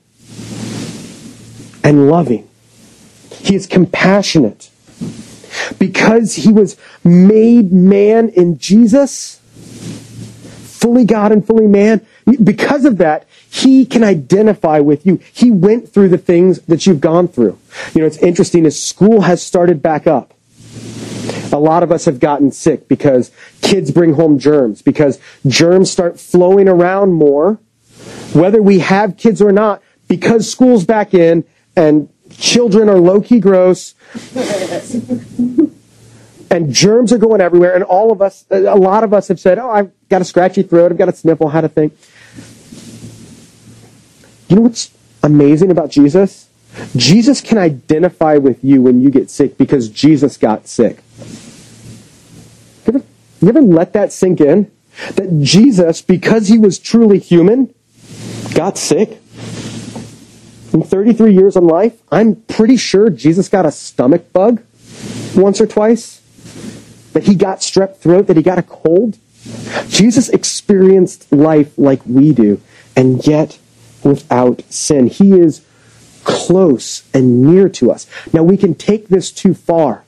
and 1.84 2.08
loving. 2.08 2.48
He 3.42 3.54
is 3.54 3.66
compassionate. 3.66 4.70
Because 5.78 6.36
he 6.36 6.50
was 6.50 6.76
made 7.04 7.72
man 7.72 8.30
in 8.30 8.56
Jesus, 8.56 9.38
fully 10.80 11.04
God 11.04 11.30
and 11.30 11.46
fully 11.46 11.66
man, 11.66 12.06
because 12.42 12.84
of 12.84 12.96
that, 12.98 13.26
he 13.50 13.84
can 13.84 14.02
identify 14.02 14.78
with 14.78 15.04
you. 15.04 15.20
He 15.30 15.50
went 15.50 15.88
through 15.88 16.08
the 16.08 16.18
things 16.18 16.60
that 16.62 16.86
you've 16.86 17.00
gone 17.00 17.28
through. 17.28 17.58
You 17.94 18.00
know, 18.00 18.06
it's 18.06 18.16
interesting 18.18 18.64
as 18.64 18.80
school 18.80 19.22
has 19.22 19.42
started 19.42 19.82
back 19.82 20.06
up. 20.06 20.32
A 21.52 21.58
lot 21.58 21.82
of 21.82 21.92
us 21.92 22.06
have 22.06 22.18
gotten 22.18 22.50
sick 22.50 22.88
because 22.88 23.30
kids 23.60 23.90
bring 23.90 24.14
home 24.14 24.38
germs, 24.38 24.80
because 24.80 25.18
germs 25.46 25.90
start 25.90 26.18
flowing 26.18 26.66
around 26.66 27.12
more, 27.12 27.58
whether 28.32 28.62
we 28.62 28.78
have 28.78 29.18
kids 29.18 29.42
or 29.42 29.52
not, 29.52 29.82
because 30.08 30.50
school's 30.50 30.86
back 30.86 31.12
in 31.12 31.44
and 31.76 32.08
children 32.38 32.88
are 32.88 32.98
low 32.98 33.20
key 33.20 33.40
gross. 33.40 33.94
and 36.50 36.72
germs 36.72 37.12
are 37.12 37.18
going 37.18 37.40
everywhere, 37.40 37.74
and 37.74 37.82
all 37.84 38.12
of 38.12 38.20
us, 38.20 38.44
a 38.50 38.76
lot 38.76 39.04
of 39.04 39.14
us 39.14 39.28
have 39.28 39.40
said, 39.40 39.58
Oh, 39.58 39.70
I've 39.70 39.90
got 40.08 40.20
a 40.20 40.24
scratchy 40.24 40.62
throat, 40.62 40.92
I've 40.92 40.98
got 40.98 41.08
a 41.08 41.14
sniffle, 41.14 41.48
How 41.48 41.62
to 41.62 41.68
think. 41.68 41.96
You 44.48 44.56
know 44.56 44.62
what's 44.62 44.90
amazing 45.22 45.70
about 45.70 45.90
Jesus? 45.90 46.48
Jesus 46.94 47.40
can 47.40 47.56
identify 47.56 48.36
with 48.36 48.62
you 48.62 48.82
when 48.82 49.00
you 49.00 49.10
get 49.10 49.30
sick 49.30 49.56
because 49.56 49.88
Jesus 49.88 50.36
got 50.36 50.68
sick. 50.68 51.02
You 52.86 52.94
ever, 52.94 53.04
you 53.40 53.48
ever 53.48 53.62
let 53.62 53.94
that 53.94 54.12
sink 54.12 54.40
in? 54.40 54.70
That 55.14 55.40
Jesus, 55.40 56.02
because 56.02 56.48
he 56.48 56.58
was 56.58 56.78
truly 56.78 57.18
human, 57.18 57.74
got 58.54 58.76
sick? 58.76 59.21
In 60.72 60.82
33 60.82 61.34
years 61.34 61.56
of 61.56 61.64
life, 61.64 62.00
I'm 62.10 62.36
pretty 62.36 62.76
sure 62.76 63.10
Jesus 63.10 63.48
got 63.48 63.66
a 63.66 63.70
stomach 63.70 64.32
bug 64.32 64.62
once 65.36 65.60
or 65.60 65.66
twice. 65.66 66.20
That 67.12 67.24
he 67.24 67.34
got 67.34 67.58
strep 67.58 67.96
throat, 67.96 68.26
that 68.28 68.38
he 68.38 68.42
got 68.42 68.58
a 68.58 68.62
cold. 68.62 69.18
Jesus 69.88 70.30
experienced 70.30 71.30
life 71.30 71.76
like 71.76 72.00
we 72.06 72.32
do, 72.32 72.60
and 72.96 73.26
yet 73.26 73.58
without 74.02 74.62
sin. 74.70 75.08
He 75.08 75.32
is 75.32 75.62
close 76.24 77.02
and 77.12 77.42
near 77.42 77.68
to 77.68 77.90
us. 77.90 78.06
Now 78.32 78.42
we 78.42 78.56
can 78.56 78.74
take 78.74 79.08
this 79.08 79.30
too 79.30 79.52
far. 79.52 80.04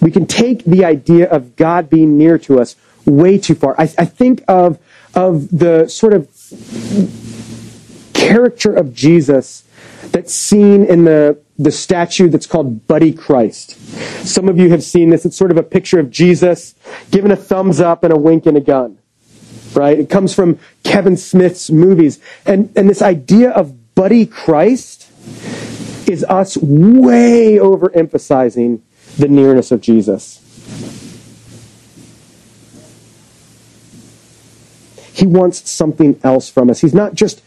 We 0.00 0.10
can 0.10 0.26
take 0.26 0.64
the 0.64 0.84
idea 0.84 1.28
of 1.28 1.56
God 1.56 1.90
being 1.90 2.16
near 2.16 2.38
to 2.38 2.60
us 2.60 2.76
way 3.04 3.38
too 3.38 3.54
far. 3.54 3.74
I, 3.78 3.82
I 3.82 4.04
think 4.06 4.42
of, 4.48 4.78
of 5.14 5.50
the 5.50 5.88
sort 5.88 6.14
of 6.14 6.28
character 8.24 8.74
of 8.74 8.94
Jesus 8.94 9.64
that's 10.04 10.32
seen 10.32 10.84
in 10.84 11.04
the, 11.04 11.38
the 11.58 11.70
statue 11.70 12.28
that's 12.28 12.46
called 12.46 12.86
Buddy 12.86 13.12
Christ. 13.12 13.72
Some 14.26 14.48
of 14.48 14.58
you 14.58 14.70
have 14.70 14.82
seen 14.82 15.10
this. 15.10 15.24
It's 15.24 15.36
sort 15.36 15.50
of 15.50 15.56
a 15.56 15.62
picture 15.62 15.98
of 15.98 16.10
Jesus 16.10 16.74
giving 17.10 17.30
a 17.30 17.36
thumbs 17.36 17.80
up 17.80 18.04
and 18.04 18.12
a 18.12 18.16
wink 18.16 18.46
and 18.46 18.56
a 18.56 18.60
gun. 18.60 18.98
Right? 19.74 19.98
It 19.98 20.08
comes 20.08 20.34
from 20.34 20.58
Kevin 20.84 21.16
Smith's 21.16 21.70
movies. 21.70 22.20
And, 22.46 22.72
and 22.76 22.88
this 22.88 23.02
idea 23.02 23.50
of 23.50 23.94
Buddy 23.94 24.24
Christ 24.24 25.10
is 26.08 26.24
us 26.24 26.56
way 26.56 27.56
overemphasizing 27.56 28.80
the 29.18 29.28
nearness 29.28 29.72
of 29.72 29.80
Jesus. 29.80 30.40
He 35.12 35.26
wants 35.26 35.70
something 35.70 36.20
else 36.24 36.50
from 36.50 36.70
us. 36.70 36.80
He's 36.80 36.94
not 36.94 37.14
just 37.14 37.42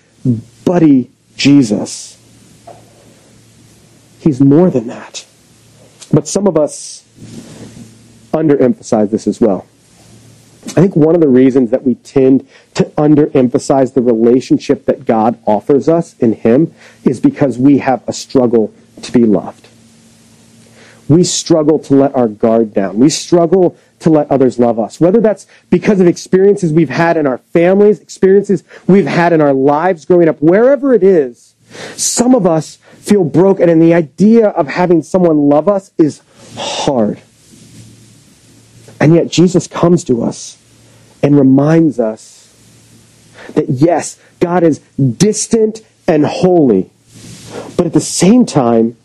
buddy 0.67 1.09
Jesus. 1.37 2.17
He's 4.19 4.41
more 4.41 4.69
than 4.69 4.87
that. 4.87 5.25
But 6.11 6.27
some 6.27 6.45
of 6.45 6.57
us 6.57 7.05
underemphasize 8.33 9.09
this 9.09 9.27
as 9.27 9.39
well. 9.39 9.65
I 10.75 10.81
think 10.81 10.97
one 10.97 11.15
of 11.15 11.21
the 11.21 11.29
reasons 11.29 11.71
that 11.71 11.83
we 11.83 11.95
tend 11.95 12.45
to 12.73 12.83
underemphasize 12.97 13.93
the 13.93 14.01
relationship 14.01 14.85
that 14.85 15.05
God 15.05 15.39
offers 15.45 15.87
us 15.87 16.17
in 16.19 16.33
Him 16.33 16.73
is 17.05 17.21
because 17.21 17.57
we 17.57 17.77
have 17.77 18.03
a 18.07 18.11
struggle 18.11 18.73
to 19.01 19.11
be 19.13 19.25
loved. 19.25 19.69
We 21.07 21.23
struggle 21.23 21.79
to 21.79 21.95
let 21.95 22.13
our 22.13 22.27
guard 22.27 22.73
down. 22.73 22.97
We 22.97 23.09
struggle 23.09 23.77
to 23.99 24.09
let 24.09 24.29
others 24.31 24.59
love 24.59 24.79
us. 24.79 24.99
Whether 24.99 25.21
that's 25.21 25.47
because 25.69 25.99
of 25.99 26.07
experiences 26.07 26.71
we've 26.71 26.89
had 26.89 27.17
in 27.17 27.25
our 27.25 27.39
families, 27.39 27.99
experiences 27.99 28.63
we've 28.85 29.07
had 29.07 29.33
in 29.33 29.41
our 29.41 29.53
lives 29.53 30.05
growing 30.05 30.29
up, 30.29 30.41
wherever 30.41 30.93
it 30.93 31.03
is, 31.03 31.55
some 31.95 32.35
of 32.35 32.45
us 32.45 32.77
feel 32.99 33.23
broken 33.23 33.69
and 33.69 33.81
the 33.81 33.93
idea 33.93 34.49
of 34.49 34.67
having 34.67 35.01
someone 35.01 35.49
love 35.49 35.67
us 35.67 35.91
is 35.97 36.21
hard. 36.55 37.21
And 38.99 39.13
yet 39.15 39.29
Jesus 39.29 39.67
comes 39.67 40.03
to 40.05 40.23
us 40.23 40.57
and 41.23 41.37
reminds 41.37 41.99
us 41.99 42.53
that 43.53 43.69
yes, 43.69 44.19
God 44.39 44.63
is 44.63 44.79
distant 44.99 45.81
and 46.07 46.25
holy, 46.25 46.89
but 47.75 47.85
at 47.85 47.93
the 47.93 47.99
same 47.99 48.45
time, 48.45 48.97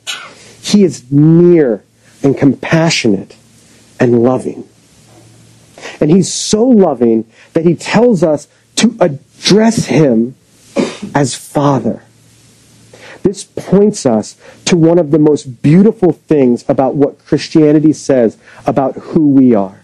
He 0.61 0.85
is 0.85 1.11
near 1.11 1.83
and 2.22 2.37
compassionate 2.37 3.37
and 3.98 4.22
loving. 4.22 4.68
And 6.02 6.10
He's 6.10 6.32
so 6.32 6.64
loving 6.66 7.24
that 7.54 7.64
He 7.64 7.74
tells 7.74 8.22
us 8.22 8.48
to 8.76 8.94
address 9.00 9.86
Him 9.86 10.34
as 11.14 11.34
Father. 11.34 12.02
This 13.22 13.44
points 13.44 14.04
us 14.04 14.36
to 14.64 14.76
one 14.76 14.98
of 14.98 15.12
the 15.12 15.18
most 15.18 15.62
beautiful 15.62 16.12
things 16.12 16.64
about 16.68 16.96
what 16.96 17.24
Christianity 17.24 17.94
says 17.94 18.36
about 18.66 18.96
who 18.96 19.28
we 19.28 19.54
are 19.54 19.82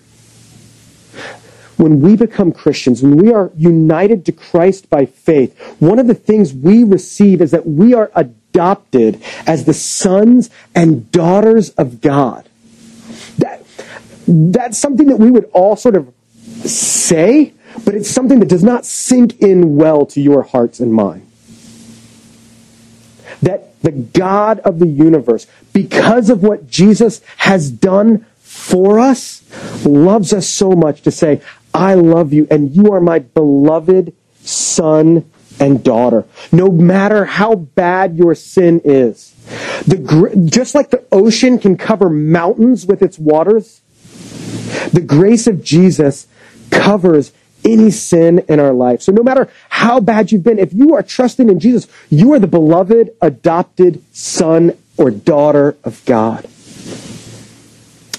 when 1.78 2.00
we 2.00 2.16
become 2.16 2.52
Christians, 2.52 3.02
when 3.02 3.16
we 3.16 3.32
are 3.32 3.50
united 3.56 4.26
to 4.26 4.32
Christ 4.32 4.90
by 4.90 5.06
faith, 5.06 5.56
one 5.78 5.98
of 5.98 6.08
the 6.08 6.14
things 6.14 6.52
we 6.52 6.84
receive 6.84 7.40
is 7.40 7.52
that 7.52 7.66
we 7.66 7.94
are 7.94 8.10
adopted 8.14 9.22
as 9.46 9.64
the 9.64 9.74
sons 9.74 10.50
and 10.74 11.10
daughters 11.12 11.70
of 11.70 12.00
God. 12.00 12.47
That, 14.28 14.52
that's 14.52 14.78
something 14.78 15.08
that 15.08 15.18
we 15.18 15.30
would 15.30 15.50
all 15.52 15.76
sort 15.76 15.96
of 15.96 16.12
say, 16.64 17.54
but 17.84 17.94
it's 17.94 18.10
something 18.10 18.40
that 18.40 18.48
does 18.48 18.64
not 18.64 18.84
sink 18.84 19.40
in 19.40 19.76
well 19.76 20.06
to 20.06 20.20
your 20.20 20.42
hearts 20.42 20.80
and 20.80 20.92
mind. 20.92 21.30
That 23.42 23.80
the 23.82 23.92
God 23.92 24.60
of 24.60 24.78
the 24.78 24.86
universe, 24.86 25.46
because 25.72 26.30
of 26.30 26.42
what 26.42 26.68
Jesus 26.68 27.20
has 27.38 27.70
done 27.70 28.26
for 28.40 28.98
us, 28.98 29.42
loves 29.84 30.32
us 30.32 30.48
so 30.48 30.70
much 30.70 31.02
to 31.02 31.10
say, 31.10 31.40
I 31.72 31.94
love 31.94 32.32
you, 32.32 32.46
and 32.50 32.74
you 32.74 32.92
are 32.92 33.00
my 33.00 33.20
beloved 33.20 34.12
son 34.40 35.30
and 35.60 35.82
daughter. 35.84 36.24
No 36.52 36.68
matter 36.68 37.24
how 37.24 37.54
bad 37.54 38.16
your 38.16 38.34
sin 38.34 38.80
is. 38.84 39.34
The, 39.86 40.48
just 40.50 40.74
like 40.74 40.90
the 40.90 41.04
ocean 41.12 41.58
can 41.58 41.76
cover 41.76 42.10
mountains 42.10 42.86
with 42.86 43.02
its 43.02 43.18
waters, 43.18 43.80
the 44.92 45.00
grace 45.00 45.46
of 45.46 45.62
Jesus 45.62 46.26
covers 46.70 47.32
any 47.64 47.90
sin 47.90 48.40
in 48.48 48.60
our 48.60 48.72
life. 48.72 49.02
So 49.02 49.12
no 49.12 49.22
matter 49.22 49.48
how 49.68 50.00
bad 50.00 50.32
you've 50.32 50.44
been, 50.44 50.58
if 50.58 50.72
you 50.72 50.94
are 50.94 51.02
trusting 51.02 51.48
in 51.48 51.58
Jesus, 51.60 51.86
you 52.08 52.32
are 52.32 52.38
the 52.38 52.46
beloved, 52.46 53.10
adopted 53.20 54.02
son 54.12 54.76
or 54.96 55.10
daughter 55.10 55.76
of 55.84 56.04
God. 56.04 56.48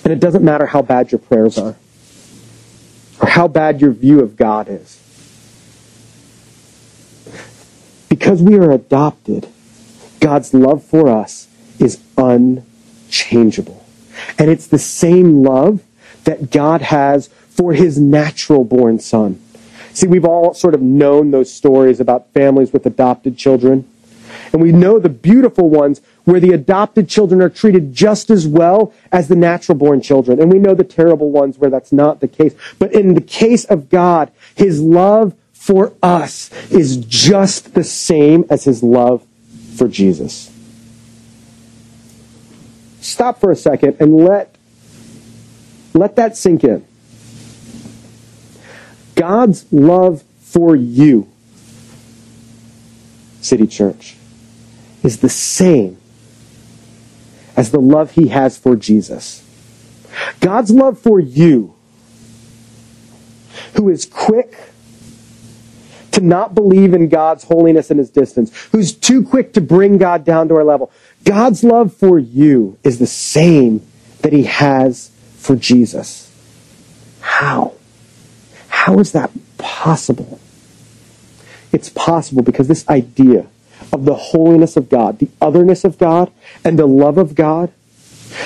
And 0.04 0.14
it 0.14 0.20
doesn't 0.20 0.44
matter 0.44 0.68
how 0.68 0.82
bad 0.82 1.12
your 1.12 1.20
prayers 1.20 1.58
are 1.58 1.76
or 3.22 3.28
how 3.28 3.48
bad 3.48 3.82
your 3.82 3.92
view 3.92 4.22
of 4.22 4.36
God 4.38 4.68
is. 4.70 5.00
Because 8.08 8.42
we 8.42 8.56
are 8.56 8.72
adopted, 8.72 9.48
God's 10.20 10.54
love 10.54 10.84
for 10.84 11.10
us 11.10 11.48
is 11.80 12.02
unchangeable. 12.18 13.86
And 14.38 14.50
it's 14.50 14.68
the 14.68 14.80
same 14.80 15.44
love 15.44 15.82
that 16.30 16.52
God 16.52 16.82
has 16.84 17.28
for 17.50 17.74
his 17.74 17.98
natural 17.98 18.64
born 18.64 19.00
son. 19.00 19.42
See, 19.94 20.06
we've 20.06 20.26
all 20.26 20.54
sort 20.54 20.76
of 20.76 20.82
known 20.82 21.32
those 21.32 21.52
stories 21.52 22.00
about 22.00 22.32
families 22.34 22.72
with 22.72 22.86
adopted 22.86 23.36
children. 23.36 23.90
And 24.54 24.62
we 24.62 24.72
know 24.72 25.00
the 25.00 25.10
beautiful 25.10 25.72
ones 25.72 26.02
where 26.26 26.40
the 26.40 26.52
adopted 26.52 27.10
children 27.10 27.42
are 27.42 27.50
treated 27.50 27.96
just 27.96 28.30
as 28.30 28.48
well 28.48 28.94
as 29.12 29.28
the 29.28 29.36
natural 29.36 29.76
born 29.76 30.02
children. 30.02 30.40
And 30.40 30.52
we 30.54 30.60
know 30.60 30.76
the 30.76 30.84
terrible 30.84 31.32
ones 31.32 31.58
where 31.58 31.72
that's 31.72 31.92
not 31.92 32.20
the 32.20 32.28
case. 32.28 32.54
But 32.78 32.94
in 32.94 33.16
the 33.16 33.22
case 33.22 33.66
of 33.66 33.90
God, 33.90 34.32
his 34.54 34.80
love 34.80 35.34
for 35.54 35.94
us 36.04 36.52
is 36.72 36.98
just 36.98 37.74
the 37.74 37.84
same 37.84 38.46
as 38.52 38.66
his 38.66 38.84
love 38.84 39.26
for 39.78 39.88
Jesus. 39.88 40.52
Stop 43.02 43.40
for 43.40 43.50
a 43.50 43.56
second 43.56 43.98
and 44.00 44.16
let, 44.16 44.56
let 46.00 46.16
that 46.16 46.38
sink 46.38 46.64
in. 46.64 46.86
God's 49.16 49.66
love 49.72 50.24
for 50.40 50.76
you, 50.76 51.28
City 53.42 53.68
Church, 53.68 54.16
is 55.04 55.20
the 55.20 55.30
same 55.30 55.98
as 57.56 57.72
the 57.72 57.80
love 57.80 58.12
he 58.12 58.30
has 58.30 58.58
for 58.58 58.76
Jesus. 58.76 59.46
God's 60.40 60.72
love 60.72 60.98
for 60.98 61.20
you, 61.20 61.76
who 63.76 63.90
is 63.90 64.06
quick 64.06 64.56
to 66.12 66.22
not 66.22 66.56
believe 66.56 66.94
in 66.94 67.10
God's 67.10 67.44
holiness 67.44 67.92
and 67.92 68.00
his 68.00 68.10
distance, 68.10 68.56
who's 68.72 68.94
too 68.94 69.24
quick 69.24 69.54
to 69.54 69.62
bring 69.62 69.98
God 69.98 70.24
down 70.24 70.48
to 70.48 70.56
our 70.56 70.64
level. 70.64 70.92
God's 71.24 71.64
love 71.64 71.94
for 71.94 72.18
you 72.18 72.78
is 72.84 73.00
the 73.00 73.08
same 73.08 73.86
that 74.22 74.34
he 74.34 74.44
has 74.44 75.12
for 75.40 75.56
Jesus. 75.56 76.32
How? 77.22 77.74
How 78.68 79.00
is 79.00 79.12
that 79.14 79.32
possible? 79.58 80.40
It's 81.72 81.90
possible 81.90 82.44
because 82.44 82.68
this 82.68 82.88
idea 82.90 83.48
of 83.92 84.06
the 84.06 84.16
holiness 84.16 84.78
of 84.78 84.90
God, 84.90 85.20
the 85.20 85.30
otherness 85.42 85.84
of 85.84 85.98
God, 85.98 86.32
and 86.64 86.78
the 86.78 86.86
love 86.86 87.18
of 87.18 87.36
God 87.36 87.72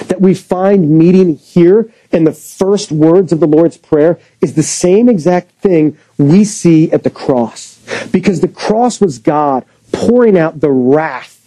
that 0.08 0.22
we 0.22 0.34
find 0.34 0.90
meeting 0.98 1.36
here 1.36 1.92
in 2.12 2.24
the 2.24 2.32
first 2.32 2.92
words 2.92 3.32
of 3.32 3.40
the 3.40 3.48
Lord's 3.48 3.78
Prayer 3.78 4.20
is 4.42 4.54
the 4.54 4.64
same 4.64 5.10
exact 5.10 5.52
thing 5.62 5.98
we 6.18 6.44
see 6.44 6.92
at 6.92 7.04
the 7.04 7.10
cross. 7.10 7.80
Because 8.12 8.40
the 8.40 8.48
cross 8.48 9.02
was 9.02 9.20
God 9.20 9.66
pouring 9.92 10.38
out 10.38 10.62
the 10.62 10.72
wrath 10.72 11.40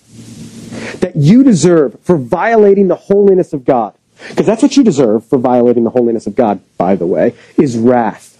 that 1.01 1.17
you 1.17 1.43
deserve 1.43 1.99
for 2.03 2.17
violating 2.17 2.89
the 2.89 2.97
holiness 2.97 3.53
of 3.53 3.65
God. 3.65 3.95
Because 4.29 4.47
that's 4.47 4.63
what 4.63 4.77
you 4.77 4.83
deserve 4.83 5.25
for 5.25 5.39
violating 5.39 5.85
the 5.85 5.91
holiness 5.91 6.27
of 6.27 6.35
God, 6.35 6.61
by 6.79 6.97
the 6.97 7.07
way, 7.07 7.35
is 7.57 7.77
wrath. 7.77 8.33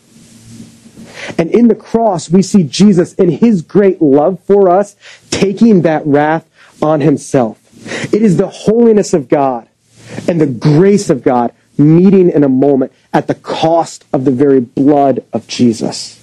And 1.39 1.51
in 1.51 1.69
the 1.69 1.75
cross, 1.75 2.31
we 2.31 2.43
see 2.43 2.63
Jesus 2.63 3.15
in 3.15 3.31
his 3.31 3.63
great 3.63 4.01
love 4.01 4.41
for 4.41 4.71
us 4.71 4.97
taking 5.31 5.83
that 5.83 6.07
wrath 6.07 6.49
on 6.83 7.01
himself. 7.01 7.61
It 8.13 8.23
is 8.23 8.37
the 8.37 8.49
holiness 8.49 9.15
of 9.15 9.29
God 9.29 9.69
and 10.29 10.41
the 10.41 10.47
grace 10.47 11.11
of 11.11 11.23
God 11.23 11.53
meeting 11.79 12.31
in 12.31 12.43
a 12.43 12.49
moment 12.49 12.93
at 13.13 13.27
the 13.27 13.35
cost 13.35 14.05
of 14.13 14.25
the 14.25 14.31
very 14.31 14.61
blood 14.61 15.25
of 15.33 15.47
Jesus. 15.47 16.23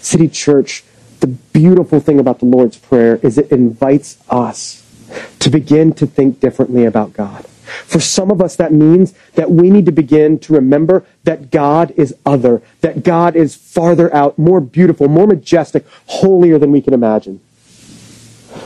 City 0.00 0.28
Church, 0.28 0.84
the 1.20 1.26
beautiful 1.26 2.00
thing 2.00 2.18
about 2.18 2.40
the 2.40 2.44
Lord's 2.44 2.76
Prayer 2.76 3.16
is 3.22 3.38
it 3.38 3.50
invites 3.50 4.18
us 4.28 4.81
to 5.38 5.50
begin 5.50 5.92
to 5.94 6.06
think 6.06 6.40
differently 6.40 6.84
about 6.84 7.12
God. 7.12 7.46
For 7.86 8.00
some 8.00 8.30
of 8.30 8.42
us, 8.42 8.56
that 8.56 8.72
means 8.72 9.14
that 9.34 9.50
we 9.50 9.70
need 9.70 9.86
to 9.86 9.92
begin 9.92 10.38
to 10.40 10.52
remember 10.52 11.04
that 11.24 11.50
God 11.50 11.92
is 11.96 12.14
other, 12.26 12.60
that 12.80 13.02
God 13.02 13.36
is 13.36 13.54
farther 13.54 14.12
out, 14.14 14.38
more 14.38 14.60
beautiful, 14.60 15.08
more 15.08 15.26
majestic, 15.26 15.86
holier 16.06 16.58
than 16.58 16.72
we 16.72 16.82
can 16.82 16.92
imagine. 16.92 17.40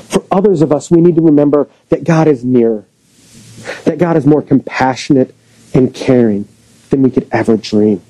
For 0.08 0.24
others 0.30 0.62
of 0.62 0.72
us, 0.72 0.90
we 0.90 1.00
need 1.00 1.16
to 1.16 1.22
remember 1.22 1.68
that 1.90 2.04
God 2.04 2.26
is 2.26 2.44
nearer, 2.44 2.84
that 3.84 3.98
God 3.98 4.16
is 4.16 4.26
more 4.26 4.42
compassionate 4.42 5.34
and 5.72 5.94
caring 5.94 6.48
than 6.90 7.02
we 7.02 7.10
could 7.10 7.28
ever 7.30 7.56
dream. 7.56 8.02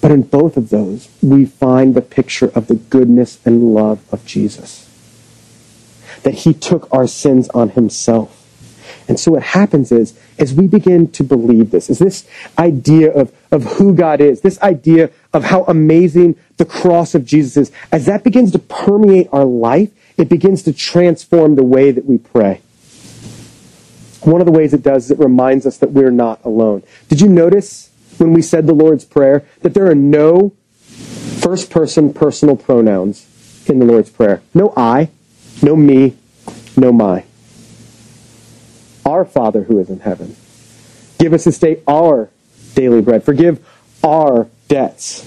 But 0.00 0.12
in 0.12 0.22
both 0.22 0.56
of 0.56 0.68
those, 0.68 1.08
we 1.20 1.46
find 1.46 1.94
the 1.94 2.02
picture 2.02 2.52
of 2.54 2.68
the 2.68 2.76
goodness 2.76 3.38
and 3.44 3.74
love 3.74 4.00
of 4.12 4.24
Jesus. 4.24 4.88
That 6.22 6.34
he 6.34 6.54
took 6.54 6.92
our 6.92 7.06
sins 7.06 7.48
on 7.50 7.70
himself. 7.70 8.42
And 9.08 9.20
so 9.20 9.32
what 9.32 9.42
happens 9.42 9.92
is, 9.92 10.18
as 10.38 10.52
we 10.52 10.66
begin 10.66 11.10
to 11.12 11.22
believe 11.22 11.70
this, 11.70 11.88
is 11.88 11.98
this 11.98 12.26
idea 12.58 13.12
of, 13.12 13.32
of 13.52 13.64
who 13.64 13.94
God 13.94 14.20
is, 14.20 14.40
this 14.40 14.60
idea 14.62 15.10
of 15.32 15.44
how 15.44 15.64
amazing 15.64 16.36
the 16.56 16.64
cross 16.64 17.14
of 17.14 17.24
Jesus 17.24 17.56
is, 17.56 17.72
as 17.92 18.06
that 18.06 18.24
begins 18.24 18.52
to 18.52 18.58
permeate 18.58 19.28
our 19.32 19.44
life, 19.44 19.90
it 20.16 20.28
begins 20.28 20.62
to 20.64 20.72
transform 20.72 21.54
the 21.54 21.62
way 21.62 21.90
that 21.90 22.04
we 22.04 22.18
pray. 22.18 22.62
One 24.22 24.40
of 24.40 24.46
the 24.46 24.52
ways 24.52 24.74
it 24.74 24.82
does 24.82 25.04
is 25.04 25.10
it 25.12 25.18
reminds 25.18 25.66
us 25.66 25.78
that 25.78 25.92
we're 25.92 26.10
not 26.10 26.44
alone. 26.44 26.82
Did 27.08 27.20
you 27.20 27.28
notice 27.28 27.90
when 28.18 28.32
we 28.32 28.42
said 28.42 28.66
the 28.66 28.74
Lord's 28.74 29.04
Prayer 29.04 29.46
that 29.60 29.74
there 29.74 29.88
are 29.88 29.94
no 29.94 30.52
first 30.80 31.70
person 31.70 32.12
personal 32.12 32.56
pronouns 32.56 33.26
in 33.68 33.78
the 33.78 33.84
Lord's 33.84 34.10
Prayer? 34.10 34.42
No 34.52 34.72
I, 34.76 35.10
no 35.62 35.76
me, 35.76 36.16
no 36.76 36.92
my. 36.92 37.24
Our 39.04 39.24
Father 39.24 39.64
who 39.64 39.78
is 39.78 39.88
in 39.88 40.00
heaven. 40.00 40.36
Give 41.18 41.32
us 41.32 41.44
this 41.44 41.58
day 41.58 41.82
our 41.86 42.30
daily 42.74 43.00
bread. 43.00 43.24
Forgive 43.24 43.66
our 44.04 44.48
debts. 44.68 45.22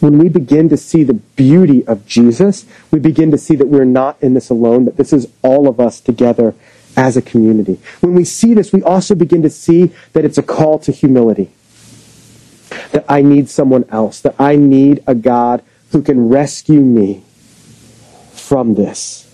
When 0.00 0.18
we 0.18 0.28
begin 0.28 0.68
to 0.68 0.76
see 0.76 1.04
the 1.04 1.14
beauty 1.14 1.86
of 1.86 2.06
Jesus, 2.06 2.66
we 2.90 2.98
begin 2.98 3.30
to 3.30 3.38
see 3.38 3.54
that 3.54 3.68
we're 3.68 3.84
not 3.84 4.16
in 4.20 4.34
this 4.34 4.50
alone, 4.50 4.84
that 4.86 4.96
this 4.96 5.12
is 5.12 5.28
all 5.42 5.68
of 5.68 5.78
us 5.78 6.00
together 6.00 6.54
as 6.96 7.16
a 7.16 7.22
community. 7.22 7.78
When 8.00 8.14
we 8.14 8.24
see 8.24 8.54
this, 8.54 8.72
we 8.72 8.82
also 8.82 9.14
begin 9.14 9.42
to 9.42 9.50
see 9.50 9.92
that 10.12 10.24
it's 10.24 10.38
a 10.38 10.42
call 10.42 10.78
to 10.80 10.92
humility. 10.92 11.50
That 12.90 13.04
I 13.08 13.22
need 13.22 13.48
someone 13.48 13.84
else, 13.90 14.20
that 14.20 14.34
I 14.40 14.56
need 14.56 15.02
a 15.06 15.14
God 15.14 15.62
who 15.92 16.02
can 16.02 16.28
rescue 16.28 16.80
me 16.80 17.22
from 18.52 18.74
this. 18.74 19.26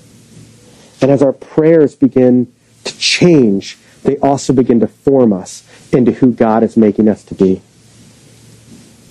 And 1.03 1.11
as 1.11 1.25
our 1.25 1.33
prayers 1.33 1.97
begin 1.97 2.55
to 2.85 2.97
change, 2.99 3.77
they 4.05 4.17
also 4.19 4.53
begin 4.53 4.79
to 4.79 4.87
form 4.87 5.33
us 5.33 5.65
into 5.93 6.13
who 6.13 6.33
God 6.33 6.63
is 6.63 6.77
making 6.77 7.09
us 7.09 7.25
to 7.25 7.35
be. 7.35 7.61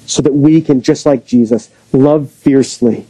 So 0.06 0.22
that 0.22 0.34
we 0.34 0.62
can, 0.62 0.82
just 0.82 1.06
like 1.06 1.26
Jesus, 1.26 1.70
love 1.91 2.32
fiercely, 2.32 3.06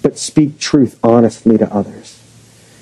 but 0.00 0.16
speak 0.16 0.58
truth 0.58 0.98
honestly 1.04 1.58
to 1.58 1.70
others. 1.70 2.18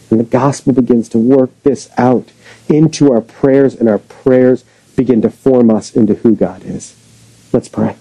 And 0.08 0.20
the 0.20 0.24
gospel 0.24 0.72
begins 0.72 1.08
to 1.08 1.18
work 1.18 1.50
this 1.64 1.90
out 1.98 2.28
into 2.68 3.10
our 3.10 3.22
prayers, 3.22 3.74
and 3.74 3.88
our 3.88 3.98
prayers 3.98 4.64
begin 4.94 5.20
to 5.22 5.30
form 5.30 5.68
us 5.68 5.96
into 5.96 6.14
who 6.14 6.36
God 6.36 6.64
is. 6.64 6.94
Let's 7.52 7.68
pray. 7.68 7.96